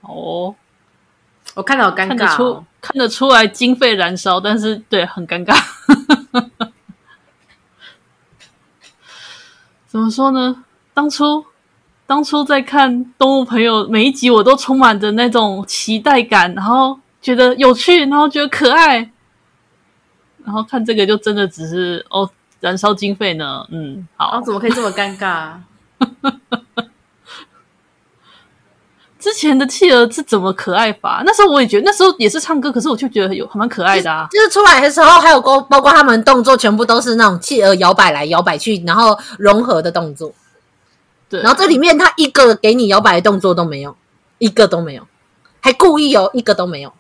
[0.02, 0.56] 哦。
[1.56, 5.56] 我看到好尴尬、哦，看得出看得出来经费燃烧，但是对很尴尬。
[9.88, 10.64] 怎么说呢？
[10.94, 11.46] 当初
[12.08, 19.12] 当初在看《动物朋友》每一集，我都充满着那种期待感，然后觉得有趣，然后觉得可爱，
[20.44, 22.28] 然后看这个就真的只是哦，
[22.60, 23.68] 燃烧经费呢。
[23.70, 25.54] 嗯，好，哦、怎么可以这么尴尬？
[29.24, 31.24] 之前的企鹅是怎么可爱法？
[31.26, 34.28] 那时候我也觉得，那时候也是唱歌，可是我就觉得有还蛮可爱的啊。
[34.30, 40.34] 就是出来的时候，还有包包括他们动作，全部都是那种企鹅摇摆来摇摆去，然后融合的动作。
[41.30, 43.96] 对，然后这里面他一个给你摇摆的动作都没有，
[44.40, 45.08] 一个都没有，
[45.62, 46.92] 还故意哦，一个都没有。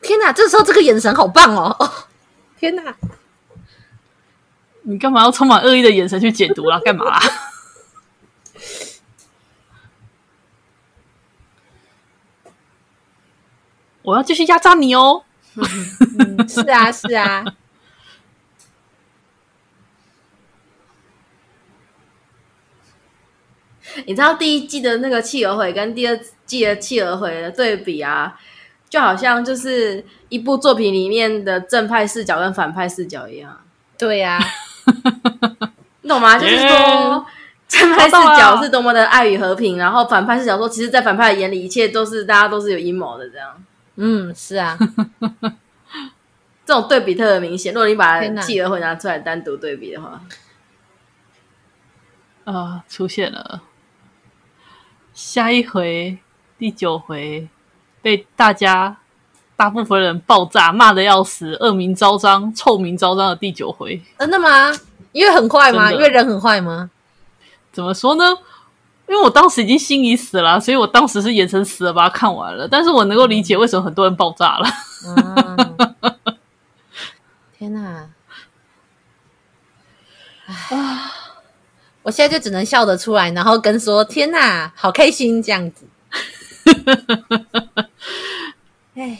[0.00, 1.74] 天哪，这时候这个眼神好棒哦！
[1.80, 1.90] 哦，
[2.56, 2.94] 天哪，
[4.82, 6.78] 你干嘛要充满恶意的眼神去解读啦？
[6.84, 7.20] 干嘛啦？
[14.04, 15.22] 我要继续压榨你哦！
[15.56, 17.42] 嗯、是啊，是啊。
[24.06, 28.38] 你知道第一季的那个企鹅回跟第二季的企鹅回的对比啊，
[28.90, 33.58] 就好像就是一部作品里面的正派视角跟反派视角一样。
[33.96, 34.44] 对呀、啊，
[36.02, 36.36] 你懂吗？
[36.36, 37.24] 就是说
[37.68, 43.64] 正派视角是多么的爱与和平，然后反派视角说，其实，在反派的眼里，一切都是大家都是有阴谋的这样。
[43.96, 44.76] 嗯，是啊，
[46.66, 47.72] 这种对比特别明显。
[47.72, 50.20] 如果你把企鹅会拿出来单独对比的话，
[52.44, 53.62] 啊、呃，出现了
[55.12, 56.18] 下一回
[56.58, 57.48] 第九回
[58.02, 58.96] 被大家
[59.56, 64.72] 大部分人爆炸骂的要死，恶名昭彰、臭名昭彰的第九回，真的吗？
[65.12, 65.92] 因为很快吗？
[65.92, 66.90] 因为人很坏吗？
[67.70, 68.24] 怎么说呢？
[69.06, 72.66] 因为我当时已经心已死了，所以我当时是眼神死了把它看完了。
[72.66, 74.66] 但是我能够理解为什么很多人爆炸了。
[75.06, 75.76] 嗯、
[77.58, 78.08] 天哪！
[80.46, 81.12] 啊！
[82.02, 85.86] 我现在就只能笑得出来，然后跟说：“天哪，好开心！”这样子。
[88.94, 89.18] 哎。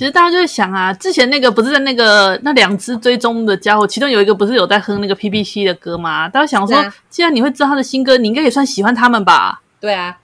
[0.00, 6.26] 其实大家就会想啊，之前那个不是在那个那两只追踪的家伙，其中有一个不是有在哼那个 PPC 的歌吗？
[6.26, 9.60] 大家想说，啊、既然你会知道他的新歌，你应该也算喜欢他们吧？
[9.78, 10.16] 对啊。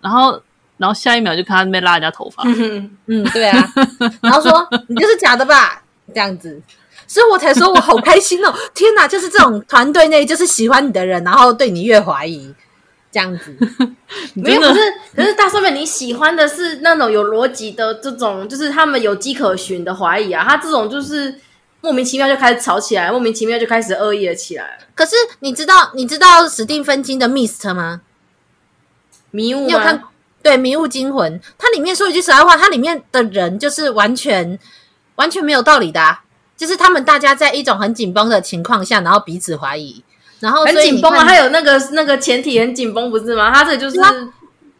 [0.00, 0.40] 然后，
[0.76, 2.44] 然后下一秒就看他那边拉人家头发。
[3.06, 3.68] 嗯，对啊。
[4.22, 5.82] 然后说你就是假的吧？
[6.14, 6.62] 这样子，
[7.08, 8.54] 所以我才说我好开心哦！
[8.72, 12.54] 天哪，就是这种团队内就是喜欢你的人，然后对你越怀疑。
[13.14, 13.56] 这样子，
[14.34, 14.80] 没有，可是
[15.14, 20.44] 可是大寿妹，你喜欢的是那种有逻辑的这种，就是他们有迹可循的怀疑啊。
[20.44, 21.32] 他这种就是
[21.80, 24.80] 莫名其妙就开始吵起来，莫名其妙就开始恶意了起来。
[24.96, 28.00] 可是你知道你知道史蒂芬金的《Mist》吗？
[29.30, 29.60] 迷雾？
[29.66, 30.02] 你有看？
[30.42, 34.58] 对，《迷雾惊魂》，它里面说一句实在话，它里面的人就是完全
[35.14, 36.24] 完全没有道理的啊，
[36.56, 40.02] 就是他们大家在一种很紧绷的情况下，然后彼此怀疑。
[40.44, 43.50] 然后很紧绷啊，他有那个那个前提很紧绷，不是吗？
[43.50, 43.98] 他这就是，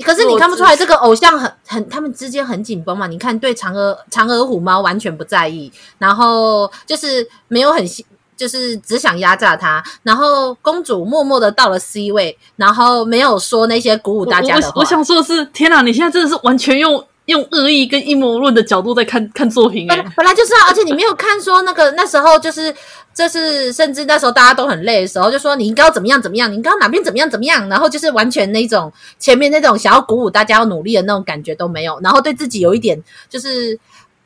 [0.05, 3.07] 可是你看不出来这个偶像很很，他们之间很紧绷嘛？
[3.07, 7.83] 你看对嫦娥嫦娥虎猫完全不在意，然后就是没有很
[8.37, 14.73] 就是只想压榨他，然后公主默默的到了 C 位，然后没有说那些鼓舞大家的话。
[14.77, 15.81] 我，想说的是，天哪！
[15.81, 22.75] 你现在真的是完全用用恶意跟阴谋论的角度在看看作品哎、欸，本来就是啊，而且你没有看说那个那时候就是，
[23.15, 33.79] 就是甚至那时候大家都很累的时候，就说你应该要怎么样怎么样，你应该要哪边怎么样怎么样，然后就是完全那种前面那种想要鼓舞大家要努力的那种感觉都没有，然后对自己有一点就是，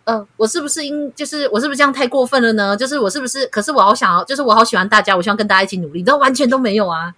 [0.03, 2.77] 呃，我是不是应就是我是不是这样太过分了呢？
[2.77, 3.47] 就是我是不是？
[3.47, 7.15] 可是我好想要，就是我好喜欢大家，我希望跟大家一起努力，都完全都没有啊，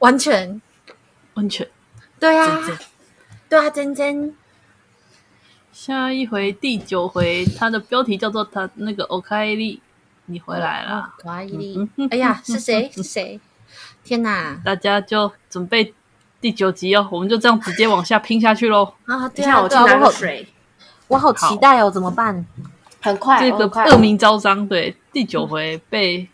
[0.00, 0.60] 完全
[1.34, 1.68] 完全，
[2.18, 2.60] 对啊，
[3.48, 4.34] 对啊，真真。
[5.74, 9.80] 下一回第九回，它的标题叫做“他那个欧凯利，
[10.26, 11.12] 你回来了。
[11.18, 11.76] 欧凯利，
[12.10, 12.88] 哎呀，是谁？
[12.94, 13.40] 是谁？
[14.04, 14.56] 天哪！
[14.64, 15.92] 大家就准备
[16.40, 18.94] 第九集哦，我们就这样直接往下拼下去喽。
[19.06, 20.46] 啊，对啊，我去拿个水。
[21.08, 22.46] 我好期待哦，怎么办？
[23.02, 26.28] 很快，这个恶名昭彰，对，第九回被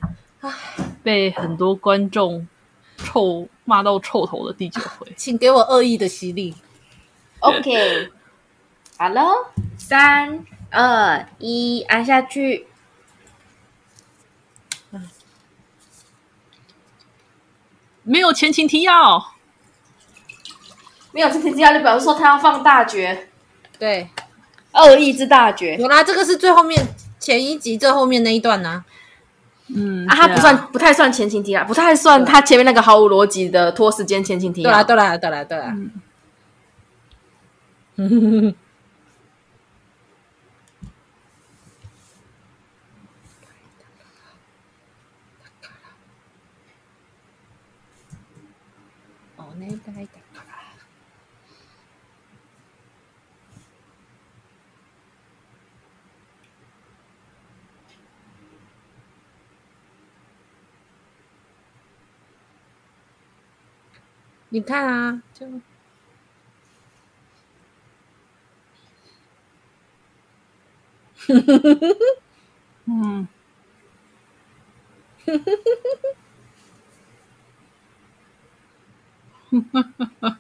[1.03, 2.47] 被很多观众
[2.99, 6.55] 臭骂到臭头的第九回，请给我恶意的洗礼。
[7.38, 8.11] OK。
[9.01, 9.46] 好喽，
[9.78, 12.66] 三二一，按下去。
[18.03, 19.32] 没有前情提要，
[21.12, 23.30] 没有前情提要，就表示说他要放大绝。
[23.78, 24.11] 对，
[24.72, 25.78] 恶意之大绝。
[25.78, 26.86] 有啦，这个是最后面
[27.18, 28.84] 前一集最后面那一段呢、啊。
[29.68, 34.84] 嗯，啊，他不算，不太算前情提要，不太算他前面那个毫无逻辑的拖时间前情提要。
[34.84, 35.74] 对啦，对啦，对啦，对啦。
[37.96, 38.55] 嗯
[64.51, 65.46] 你看啊，就，
[72.86, 73.28] 嗯，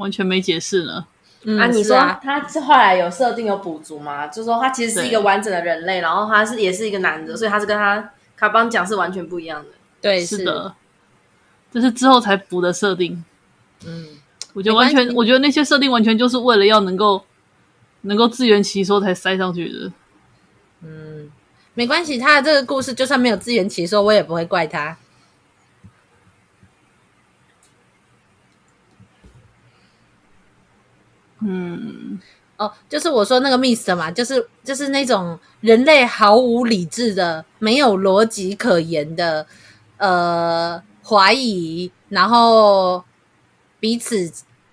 [0.00, 1.06] 完全没解释呢。
[1.44, 4.26] 嗯、啊，你说他是后来有设定有补足吗？
[4.26, 9.68] 就是说他其实是一个完整的人类，然后他是也是一个男的，所以他是跟他卡邦讲是完全不一样的。
[10.02, 10.74] 对，是的，
[11.72, 13.24] 这是之后才补的设定。
[13.86, 14.06] 嗯，
[14.52, 17.24] 我觉得完全，我觉得那些设定完全就是为了要能够
[18.02, 19.92] 能够自圆其说才塞上去的。
[20.82, 21.30] 嗯，
[21.72, 24.96] 没关系，他的这个故事就算没有自圆其说，我也不会怪他。
[31.42, 32.18] 嗯，
[32.56, 39.46] 哦，就是我说那个 Mist 嘛，就是就是那种人类毫无理智的、没有逻辑可言的，
[39.96, 43.02] 呃，怀疑，然后
[43.78, 44.30] 彼此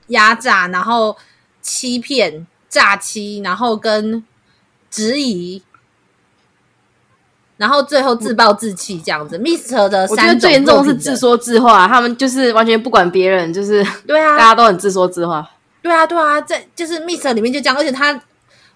[0.07, 1.15] 压榨，然后
[1.61, 4.23] 欺骗、诈欺，然后跟
[4.89, 5.63] 质疑，
[7.55, 9.39] 然后最后自暴自弃这样子。
[9.39, 15.49] Mist 的我觉得最严重的是自说自话，他们就是完全不管别人，就是对啊，大家都很自说自话。
[15.81, 18.21] 对啊，对啊，在就是 Mist 里面就这样，而且他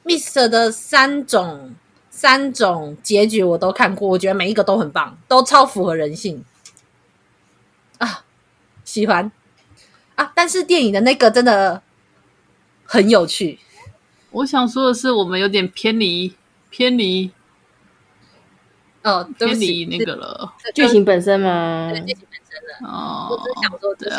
[0.05, 1.75] Mist 的三种
[2.09, 6.43] 三种结局我都看过，我觉得每一个都很棒，都超符合人性
[7.97, 8.23] 啊，
[8.85, 9.31] 喜欢
[10.15, 10.31] 啊！
[10.35, 11.81] 但是电影的那个真的
[12.85, 13.59] 很有趣。
[14.31, 16.33] 我想说的是，我们有点偏离
[16.69, 17.31] 偏离
[19.03, 21.89] 哦，偏离那个了，剧情本身吗？
[21.91, 24.17] 对，剧情本身的哦，我只想说，就是。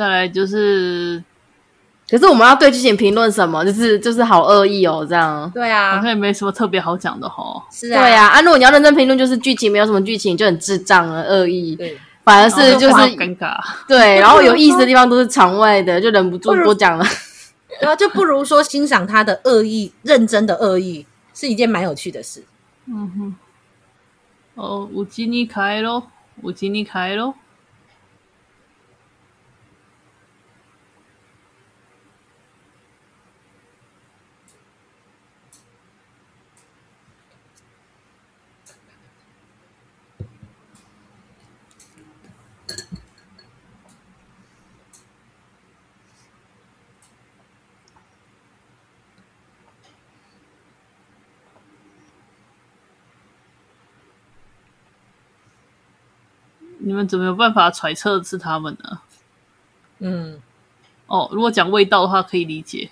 [0.00, 1.22] 再来就是，
[2.10, 3.62] 可是我们要对剧情评论什么？
[3.62, 5.50] 就是就是好恶意哦，这样。
[5.54, 7.62] 对啊，好像也没什么特别好讲的哈。
[7.70, 8.28] 是啊，对啊。
[8.28, 11.76] 啊，如果你要认真评论，就是剧情没有什么剧情，就很智障啊，恶意。
[11.76, 13.54] 对，反而是就是尴尬。
[13.86, 17.04] 对，然后有意思的地方都是场外的，就忍不住多讲了。
[17.78, 22.42] 然后就不如说欣赏他的恶意，认真的恶意是一件蛮有趣的事。
[22.86, 23.34] 嗯哼。
[24.54, 26.04] 哦，有吉尼开喽，
[26.42, 27.34] 有吉尼开喽。
[56.82, 59.00] 你们怎么有办法揣测是他们呢？
[60.00, 60.40] 嗯，
[61.06, 62.90] 哦，如果讲味道的话，可以理解。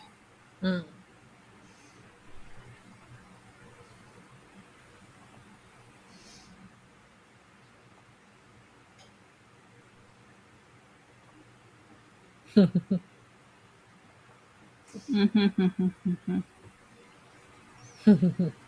[0.61, 0.85] 嗯。
[12.55, 13.01] 哼哼哼。
[15.09, 16.43] 嗯哼哼哼哼哼。
[18.05, 18.53] 哼哼哼。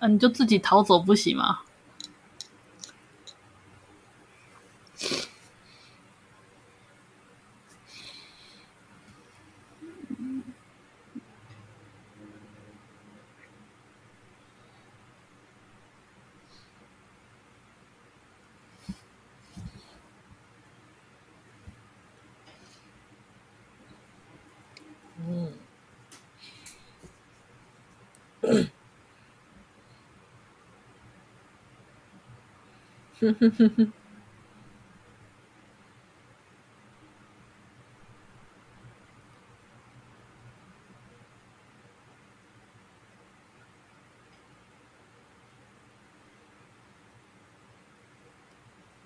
[0.00, 0.08] 啊！
[0.08, 1.60] 你就自己逃走不行吗？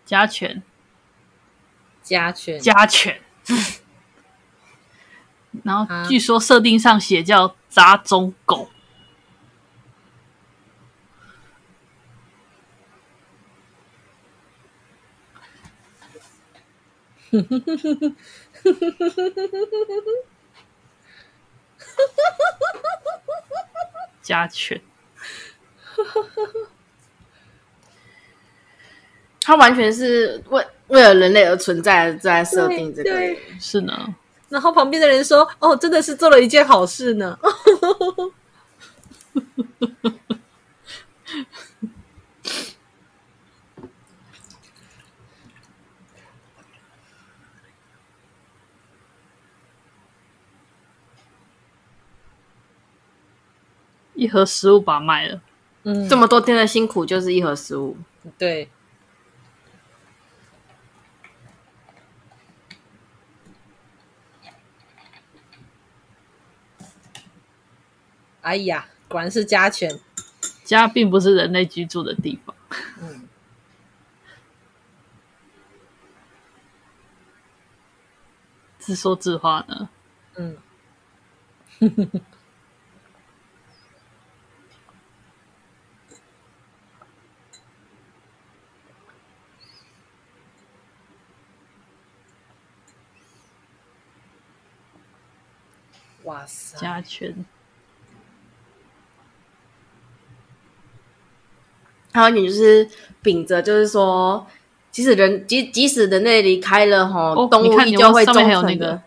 [0.05, 0.63] 加权，
[2.03, 3.19] 加权，加权。
[5.65, 8.72] 然后据说设定上写叫杂种狗。
[24.23, 24.81] 加权，
[29.43, 34.15] 它完全是为为了人类而存在，在设定这个是呢。
[34.49, 37.39] 然后旁边的人说：“哦，真的是做了一件好事呢。
[54.23, 55.41] ”一盒食物把它卖了，
[55.83, 57.97] 嗯，这么多天的辛苦就是一盒食物，
[58.39, 58.69] 对。
[68.43, 69.99] 哎呀，果然是家犬，
[70.65, 72.55] 家并不是人类居住的地方，
[73.01, 73.29] 嗯，
[78.79, 79.89] 自说自话呢，
[80.37, 80.57] 嗯。
[96.25, 96.79] 哇塞！
[96.79, 97.45] 加权，
[102.13, 102.89] 还有你就是
[103.23, 104.47] 秉着，就是说，
[104.91, 109.03] 即使人即即使人类离开了，吼、哦，动物依旧会忠诚的，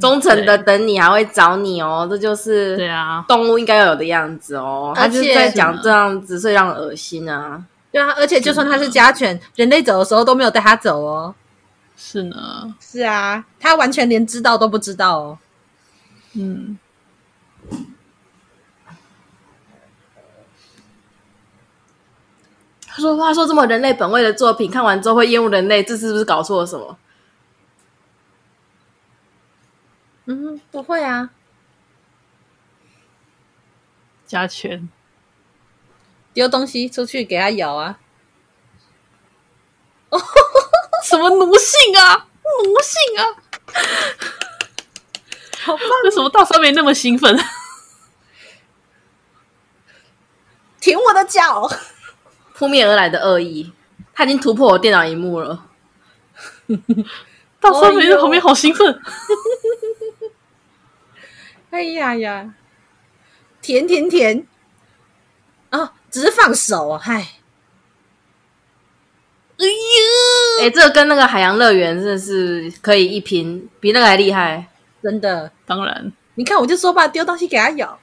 [0.00, 2.06] 忠诚的等你，还会找你哦。
[2.10, 4.92] 这就是对啊，动物应该要有的样子哦。
[4.96, 7.64] 他就是在讲这样子，所以让人恶心啊。
[7.92, 11.34] 对啊，而且就算他是家犬，人类走的时候都没有带他走哦。
[11.96, 15.38] 是呢，是啊，他完全连知道都不知道哦。
[16.34, 16.78] 嗯，
[22.86, 26.98] 他说：“话说这么人类本位的作品，看完之后会厌恶人类，这是不是搞错了什么？”
[30.26, 31.30] 嗯，不会啊。
[34.26, 34.88] 加权，
[36.32, 37.98] 丢东西出去给他咬啊！
[40.10, 40.18] 哦，
[41.02, 42.28] 什么奴性啊，
[42.64, 43.26] 奴性啊！
[45.64, 45.86] 好棒！
[46.04, 47.36] 为什么大酸梅那么兴奋？
[50.80, 51.70] 舔我的脚！
[52.54, 53.72] 扑面而来的恶意，
[54.14, 55.66] 他已经突破我电脑荧幕了。
[57.60, 59.00] 大酸梅在旁边好兴奋！
[61.70, 62.54] 哎呀呀！
[63.62, 64.46] 甜甜甜！
[65.68, 66.98] 啊、哦，只是放手啊！
[67.02, 67.14] 嗨！
[69.58, 70.62] 哎呦！
[70.62, 74.68] 哎，这个跟那个海洋乐园真的是可以一拼，比那个还厉害。
[75.02, 77.98] 真的，当然，你看，我就说吧，丢东西给他咬，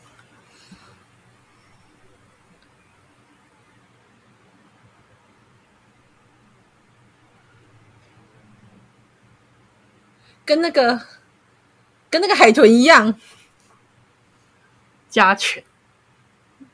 [10.43, 10.99] 跟那个
[12.09, 13.13] 跟那个海豚一样，
[15.09, 15.63] 家犬，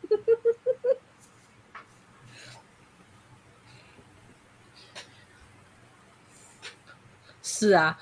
[7.44, 7.98] 是啊。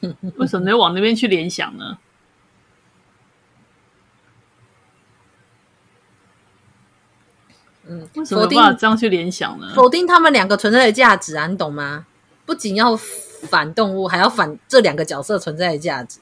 [0.36, 1.98] 为什么没有往那边去联想呢？
[7.90, 9.72] 嗯，为什么没办法这样去联想呢？
[9.74, 12.06] 否定他们两个存在的价值啊，你懂吗？
[12.44, 16.18] 不仅要反动物，还要反这两个角色存在的价值。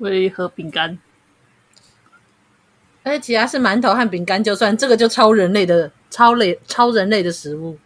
[0.00, 0.98] 为了一盒饼干。
[3.02, 7.78] 而且其他是馒头和饼干，就算这个就超人类的超类超人类的食物。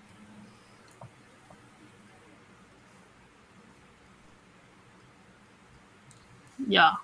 [6.69, 7.01] 呀，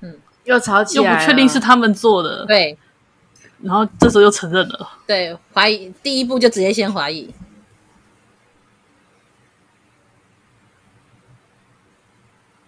[0.00, 2.78] 嗯，又吵起来又不来，确定是他们做的，对
[3.62, 7.32] 然后这时候又承认了，对，怀疑第一步就直接先怀疑。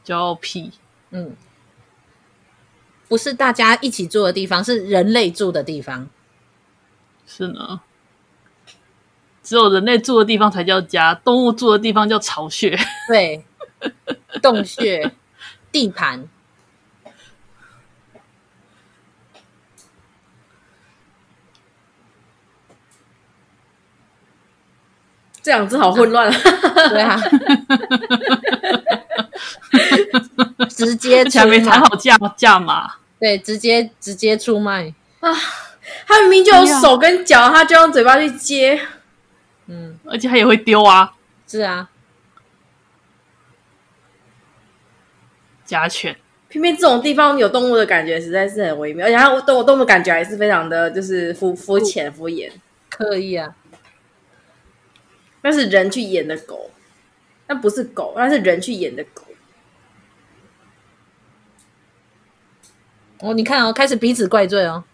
[0.08, 0.72] 叫屁，
[1.10, 1.36] 嗯，
[3.08, 6.08] 不是大家一起住的地方，是人类住的地方。
[7.26, 7.82] 是呢，
[9.42, 12.74] 只有人类住的地方才叫家，动物住的地方叫巢穴。
[13.06, 13.44] 对，
[14.40, 15.12] 洞穴、
[15.70, 16.26] 地盘。
[25.40, 26.34] 这两只好混乱啊！
[26.90, 27.16] 对啊，
[30.86, 34.94] 直接 出还没谈好价价码，对，直接直接出卖。
[35.20, 35.34] 啊！
[36.06, 38.80] 他明明就有手跟脚，他就用嘴巴去接，
[39.66, 41.14] 嗯，而且他也会丢啊，
[41.46, 41.88] 是啊，
[45.64, 46.16] 家犬。
[46.48, 52.50] 偏偏这种地方有动物的感觉实在是很微妙，而且它动物动物感觉还是非常的就是肤肤浅敷衍，
[52.88, 53.54] 刻意啊。
[55.42, 56.70] 那是人去演的狗，
[57.46, 59.24] 那不是狗，那是人去演的狗。
[63.20, 64.84] 哦，你看哦，开始彼此怪罪哦。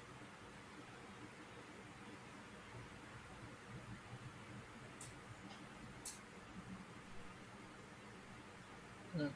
[9.17, 9.31] 嗯，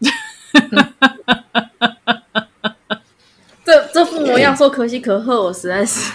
[3.64, 6.14] 这这副模样说可喜可贺，我实在是。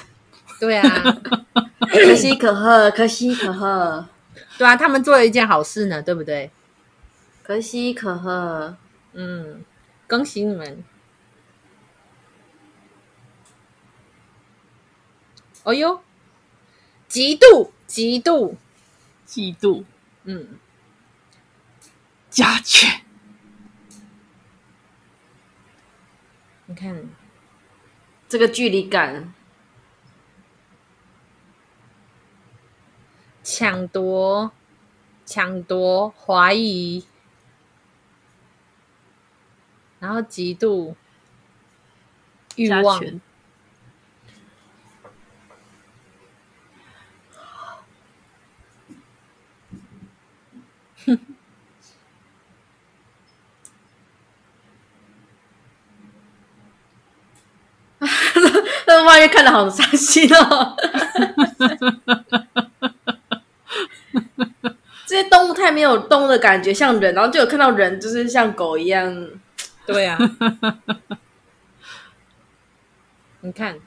[0.59, 0.83] 对啊。
[1.91, 4.07] 可喜可贺，可喜可贺。
[4.57, 6.49] 对啊，他们做了一件好事呢，对不对？
[7.43, 8.75] 可喜可贺，
[9.13, 9.61] 嗯，
[10.07, 10.83] 恭喜你们！
[15.63, 16.01] 哦呦，
[17.07, 18.55] 嫉妒，嫉妒，
[19.27, 19.83] 嫉妒，
[20.23, 20.59] 嗯，
[22.29, 23.01] 家犬。
[26.65, 27.09] 你看
[28.29, 29.33] 这个距离感。
[33.43, 34.51] 抢夺，
[35.25, 37.03] 抢夺，怀疑，
[39.99, 40.95] 然后嫉妒，
[42.55, 43.01] 欲望。
[58.87, 60.75] 这外面看的好伤心哦。
[65.05, 69.27] 这些动物太没有动物的感觉，像人，然后就有看到人，就是像狗一样。
[69.85, 70.17] 对啊，
[73.41, 73.77] 你看，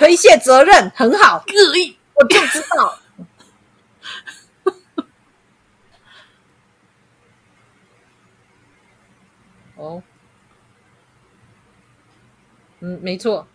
[0.00, 2.98] 推卸责任很好，恶意，我就知道。
[9.76, 10.02] 哦，
[12.80, 13.46] 嗯，没错。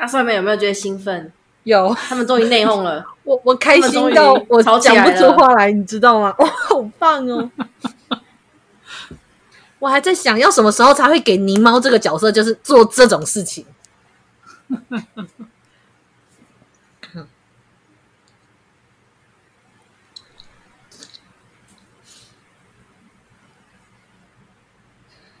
[0.00, 1.30] 大帅们有没有觉得兴奋？
[1.64, 3.04] 有，他们终于内讧了。
[3.22, 6.34] 我我开心到我讲不出话来，你知道吗？
[6.40, 7.50] 哇，好棒哦！
[9.78, 13.66] 我还在想要什么时候才会给泥猫这个角色，就是做这种事情。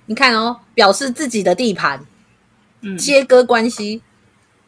[0.04, 2.04] 你看哦，表示自己的地盘，
[2.82, 4.02] 嗯，切割关系，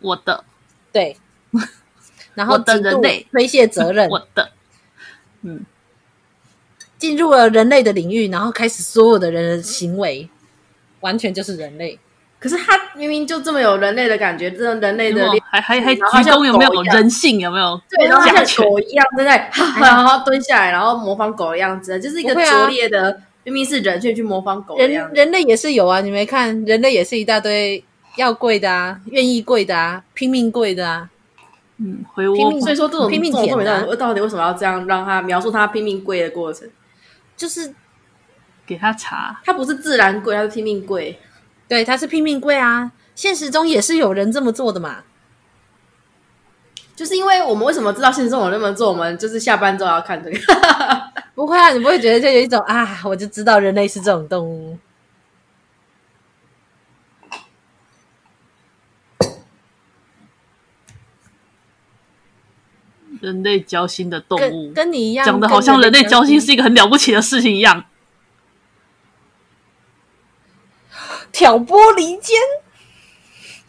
[0.02, 0.44] 我的，
[0.92, 1.16] 对，
[2.34, 4.50] 然后我的人类推卸责任，我的，
[5.42, 5.64] 嗯，
[6.98, 10.28] 进入了人类的领域，然后开始所有的人的行为，
[11.00, 11.98] 完全就是人类。
[12.38, 17.38] 可是他明明就这么有人类的感觉，这种人类的还还还还，居中有没有人性？
[17.38, 17.80] 有没有？
[17.88, 19.48] 对，然后像狗一样正在，
[19.80, 24.76] 然后蹲下来，然后模仿狗的样子，就是一个拙劣的，明明是人却去模仿狗。
[24.76, 26.64] 人人类也是有啊，你没看？
[26.64, 27.84] 人类也是一大堆
[28.16, 31.10] 要跪的啊，愿意跪的啊，拼命跪的啊。
[31.78, 32.36] 嗯，回我。
[32.36, 36.68] 拼命，所以说这种拼命舔的，到底为什么要这样让他描述他拼命跪的过程？
[37.36, 37.74] 就是
[38.66, 41.18] 给他查，他不是自然跪，他是拼命跪。
[41.66, 42.92] 对，他是拼命跪啊！
[43.14, 44.98] 现实中也是有人这么做的嘛。
[46.94, 48.90] 就是因为我们为什么知道现实中有人这么做？
[48.90, 50.38] 我们就是下班之后要看这个。
[51.34, 54.78] 不会啊，你不会觉得就有一种啊，我就知道人类是这种动物。
[63.22, 64.42] 人类交心的动物，
[64.74, 67.84] 跟，跟你一样，讲的好像人类交心是一个很了不起的事情一样。
[71.30, 72.36] 挑拨离间，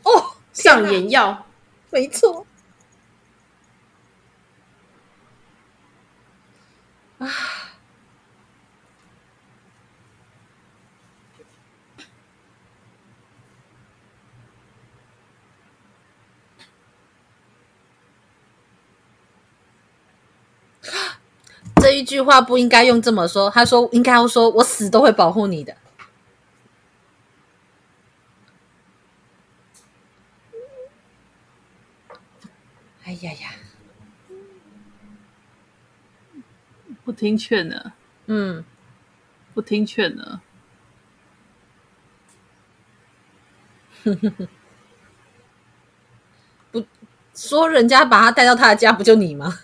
[0.01, 1.45] 哦，上眼药，
[1.91, 2.47] 没错。
[7.19, 7.29] 啊，
[21.93, 23.51] 这一句话不应该用这么说。
[23.51, 25.77] 他说应该要说：“我死都会保护你的。”
[33.05, 33.51] 哎呀呀！
[37.05, 37.93] 不听劝呢？
[38.25, 38.65] 嗯，
[39.53, 40.41] 不听劝呢？
[46.71, 46.83] 不
[47.35, 49.59] 说人家把他带到他的家，不就你吗？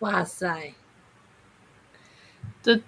[0.00, 0.74] 哇塞，
[2.62, 2.80] 这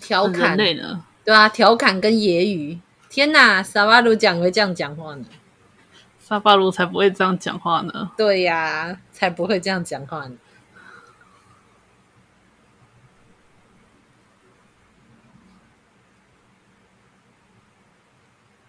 [0.00, 1.04] 调侃类呢？
[1.24, 2.78] 对啊，调侃跟揶揄。
[3.08, 5.24] 天哪，沙巴鲁讲会这样讲话呢？
[6.20, 8.12] 沙巴鲁才不会这样讲话呢。
[8.16, 10.36] 对呀、啊，才不会这样讲话呢。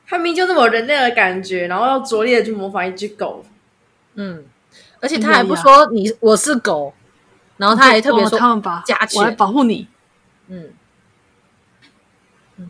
[0.07, 3.45] 他明明就这么人类的感觉，然后要拙劣的去模仿一只狗。
[4.15, 4.45] 嗯。
[5.05, 6.91] 而且他还不说你我是狗，
[7.57, 8.39] 然后他还特别说
[9.15, 9.87] 我来保护你。
[10.47, 10.73] 嗯
[12.57, 12.69] 嗯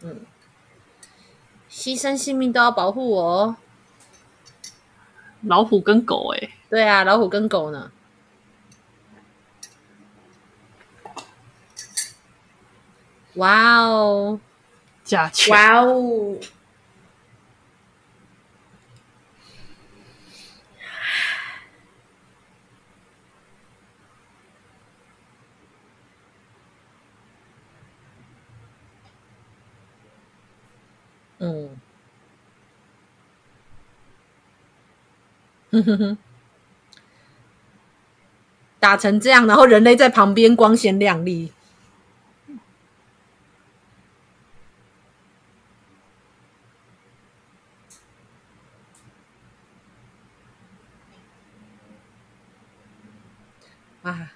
[0.00, 0.20] 嗯，
[1.70, 3.56] 牺牲性命都要保护我哦。
[5.42, 7.92] 老虎跟狗，哎，对啊，老虎跟狗呢？
[13.34, 14.40] 哇哦，
[15.04, 16.36] 家犬，哇哦。
[31.42, 31.70] 嗯，
[35.70, 36.18] 哼哼哼，
[38.78, 41.50] 打成这样，然后人类在旁边光鲜亮丽。
[54.02, 54.32] 啊，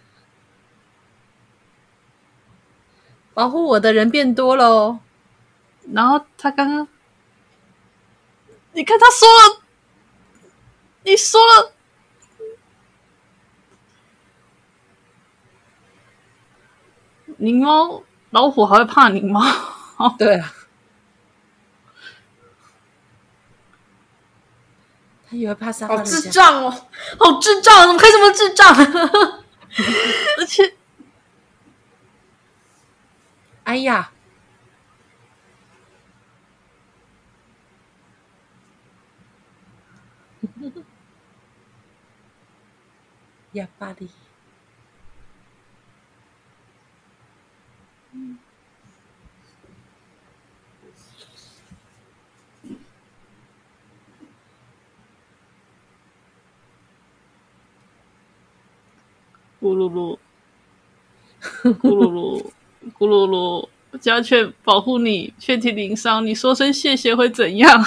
[3.35, 5.01] 保护我的人变多了哦。
[5.93, 6.89] 然后他刚刚。
[8.75, 9.63] 你看，他说了，
[11.05, 11.73] 你说了，
[17.39, 19.41] 灵猫老虎还会怕獰猫？
[19.97, 20.53] 哦， 对啊，
[25.31, 25.97] 他以为怕沙发。
[25.97, 26.71] 好智障哦，
[27.19, 28.75] 好智障，怎么可以这么智障？
[30.39, 30.75] 而且，
[33.63, 34.11] 哎呀！
[43.53, 44.09] 呀，巴黎！
[59.61, 60.19] 咕噜噜，
[61.41, 62.51] 咕噜噜，
[62.99, 63.69] 咕噜噜！
[63.99, 67.83] 家雀保护你，雀体鳞伤，你说声谢谢会怎样？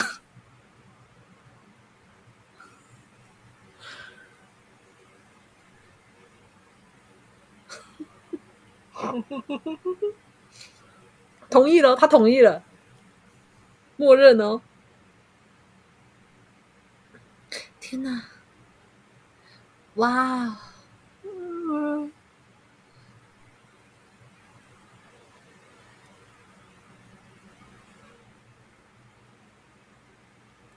[11.49, 12.63] 同意了，他同意了，
[13.95, 14.61] 默认哦。
[17.79, 18.23] 天哪！
[19.95, 20.57] 哇！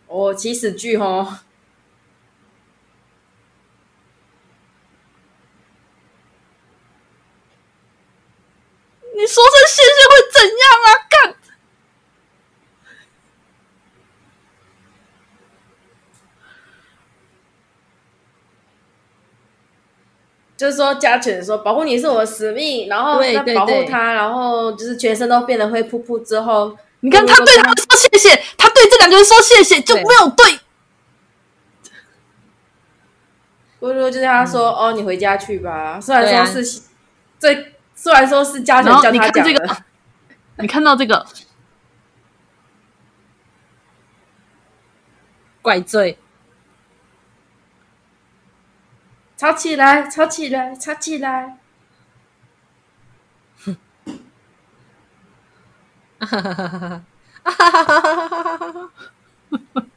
[0.06, 1.40] 哦，起死句哦。
[9.20, 10.88] 你说声谢谢会怎样啊？
[11.10, 11.36] 干！
[20.56, 30.60] 就是说，加犬说保护你是我的使命，然后他保护他，然后就是全身都变得灰扑扑之后，你看他对他们说谢谢，他对这两个人说谢谢就没有对。
[33.80, 36.80] 不如就跟他说：“哦，你回家去吧。”虽然说是
[37.38, 37.74] 最。
[38.00, 39.76] 虽然说是家长你看这个。
[40.56, 41.26] 你看到这个
[45.60, 46.18] 怪罪，
[49.36, 51.58] 吵起来，吵起来，吵起来！
[53.64, 53.76] 哼！
[56.20, 57.02] 哈哈哈哈哈哈！
[57.44, 58.90] 哈哈哈哈哈哈！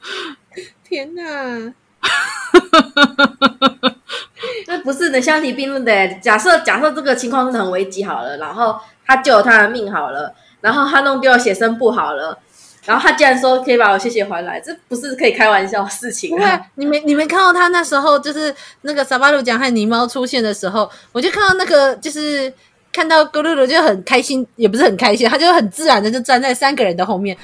[0.84, 1.74] 天哪！
[4.66, 4.78] 那！
[4.82, 6.08] 不是能相提并论的。
[6.20, 12.36] 假设假设这个情况真的很危急好了，然后他救了他的命好了，然后他弄丢了写生簿好了，
[12.84, 16.60] 然后他竟然说可以把我谢谢还来，这不是可以开玩笑的事情啊！
[16.74, 22.52] 你没你没看到他那时候就是那个沙巴鲁讲和泥猫出现的时候，我就看到那个就是
[22.92, 27.36] 看到咕噜噜就很开心，也不是很开心，他就很自然的就站在三个人的后面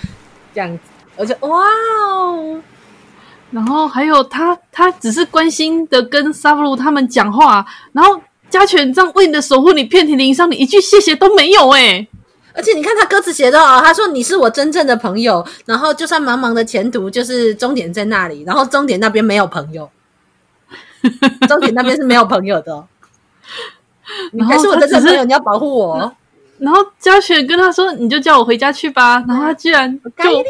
[0.53, 0.81] 这样子，
[1.17, 1.61] 我就哇
[2.11, 2.61] 哦！
[3.51, 8.21] 然后还有他，他只是关心的跟沙布鲁他们讲话，然后
[8.51, 12.09] 家犬这样为你的守护，你遍体鳞伤，你一句谢谢都没有哎、欸！
[12.55, 19.89] 而且你看他歌词写的哦，他说你是我真正的朋友，然后就算茫茫的前途，就是终点在那里，然后终点那边没有朋友，
[21.49, 22.85] 终点那边是没有朋友的，
[24.33, 26.13] 你还是我的真朋友，你要保护我。
[26.59, 30.45] 然后嘉雪跟他说，你就叫我回家去吧，然后他居然就。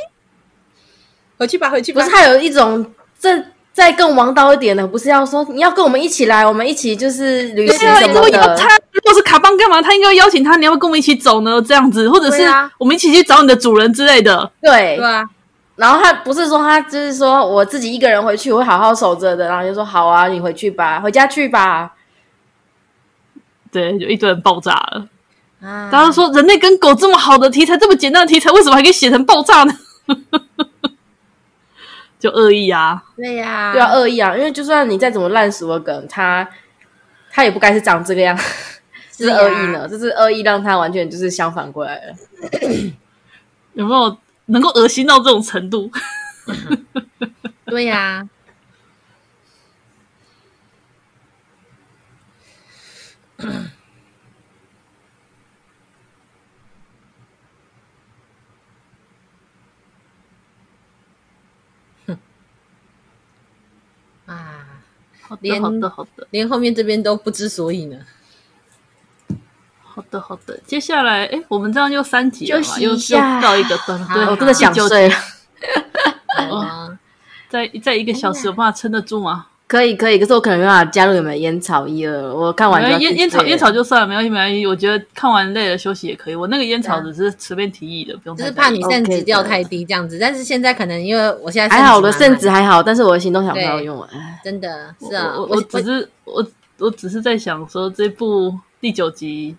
[1.39, 2.03] 回去吧，回去吧。
[2.03, 2.85] 不是，他有一种
[3.19, 3.43] 这
[3.73, 8.57] 再更王道一点的，不是要说你要跟我们一起来，我们一起就是旅行什么的。
[8.57, 9.81] 他如果是卡邦干嘛？
[9.81, 11.63] 他应该邀请他，你要不要跟我们一起走呢？
[11.63, 12.43] 这样子，或者是
[12.77, 14.51] 我们一起去找你的主人之类的。
[14.61, 15.25] 对，对啊。
[15.77, 19.47] 然后他不是说他就是说我自己一个人回去，我会好好守着的。
[19.47, 21.93] 然后就说好啊，你回去吧，回家去吧。
[23.71, 25.07] 对，就一堆人爆炸了。
[25.63, 25.89] 啊！
[25.91, 29.73] 大家说人类跟狗这么好的题材，这么简单的题材，为什么还可以写成爆炸呢？
[32.19, 33.03] 就恶意啊！
[33.17, 34.37] 对呀，对啊，恶意啊！
[34.37, 36.49] 因为就算你再怎么烂熟的梗，他
[37.31, 38.37] 他也不该是长这个样，
[39.17, 39.87] 是恶意呢。
[39.89, 42.15] 这是恶意，让他完全就是相反过来了。
[43.75, 44.17] 有没有
[44.47, 45.91] 能够恶心到这种程度？
[47.67, 48.29] 对呀。
[65.41, 66.27] 连好的好的，好的。
[66.31, 67.99] 连后面这边都不知所以呢。
[69.83, 75.15] 好的好的，接下来哎，我们这样又三集了嘛，又又到一个段，对，我真的想睡了。
[77.49, 79.47] 再再一个小时有办法撑得住吗？
[79.69, 82.35] 可以可以，可是我可能没办法加入你们烟草一二。
[82.35, 84.67] 我看完烟烟草烟草就算了，没关系没关系。
[84.67, 86.35] 我觉得看完累了休息也可以。
[86.35, 88.37] 我那个烟草只是随便提议的，不用。
[88.37, 94.09] 就是怕你肾值掉太低这样子，但是现在可能因为我现在还好，我的肾值还好，但是我的行动小票要用完。
[94.43, 96.43] 真的是啊，我我只是我
[96.79, 99.55] 我只是在想说这部第九集，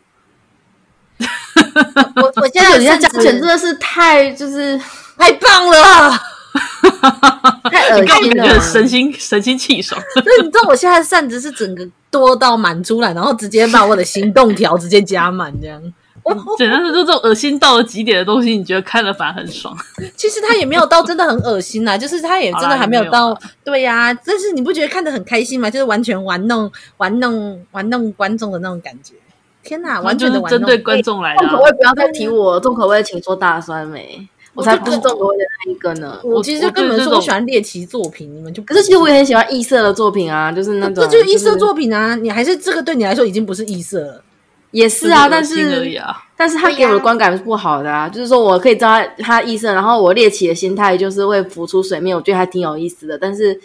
[1.20, 4.76] 我我现在有些家犬真的是太就是
[5.20, 6.20] 太棒了。
[7.72, 10.02] 太恶心了，神清神清气爽。
[10.16, 15.82] 那你知道我现在扇子是整个多到满出来，然后直接把我的行动条直接加满，这样。
[16.60, 19.76] 简单是这种恶心到了极点的东西，你觉得看了反而很爽？
[20.16, 23.30] 其实他也没有到真的很恶心啊，就是他也真的还没有到。
[23.30, 25.70] 有对呀、啊，但是你不觉得看得很开心吗？
[25.72, 29.16] 就是完全玩弄、玩弄、玩弄观众的那种感觉。
[29.64, 31.48] 天哪，完全的玩弄，针对观众来的。
[31.48, 34.28] 重口味不要再提我，重口味请说大酸梅。
[34.54, 36.20] 我才不是中国的那一个呢。
[36.24, 42.16] 我其实根本说我喜欢猎奇作品，你们就可是其实我也很喜欢异色的作品啊，就是那种这就是异色作品啊。
[42.16, 44.24] 你还是这个对你来说已经不是异色了，
[44.72, 46.02] 也是啊，但是
[46.36, 48.10] 但是他给我的观感是不好的啊。
[48.10, 53.18] 就是说我可以知道他异色，然后我猎奇的心态就是会浮出水面，我觉得还挺有意思的。
[53.18, 53.60] 但是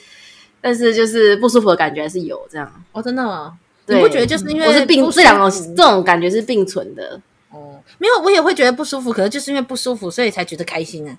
[0.61, 2.71] 但是就是不舒服的感觉还是有这样。
[2.93, 3.53] 哦，真的吗？
[3.87, 7.21] 你不觉得就是因为我是并这两种这种感觉是并存的？
[7.55, 11.17] 哦，没有，我也会觉得不舒服，可是就是因为不舒服，所以才觉得开心啊。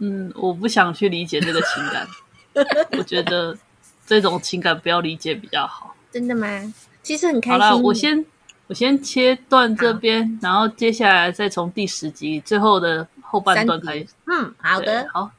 [0.00, 2.06] 嗯，我不想去理解这个情感，
[2.98, 3.56] 我觉得
[4.04, 5.94] 这种情感不要理解比较好。
[6.10, 6.74] 真的吗？
[7.02, 7.60] 其实很开心。
[7.60, 8.26] 好了，我先
[8.66, 14.06] 我先切断这边，然后接下来再从第十集最后的后半段开始。
[14.26, 15.30] 嗯，好的，好。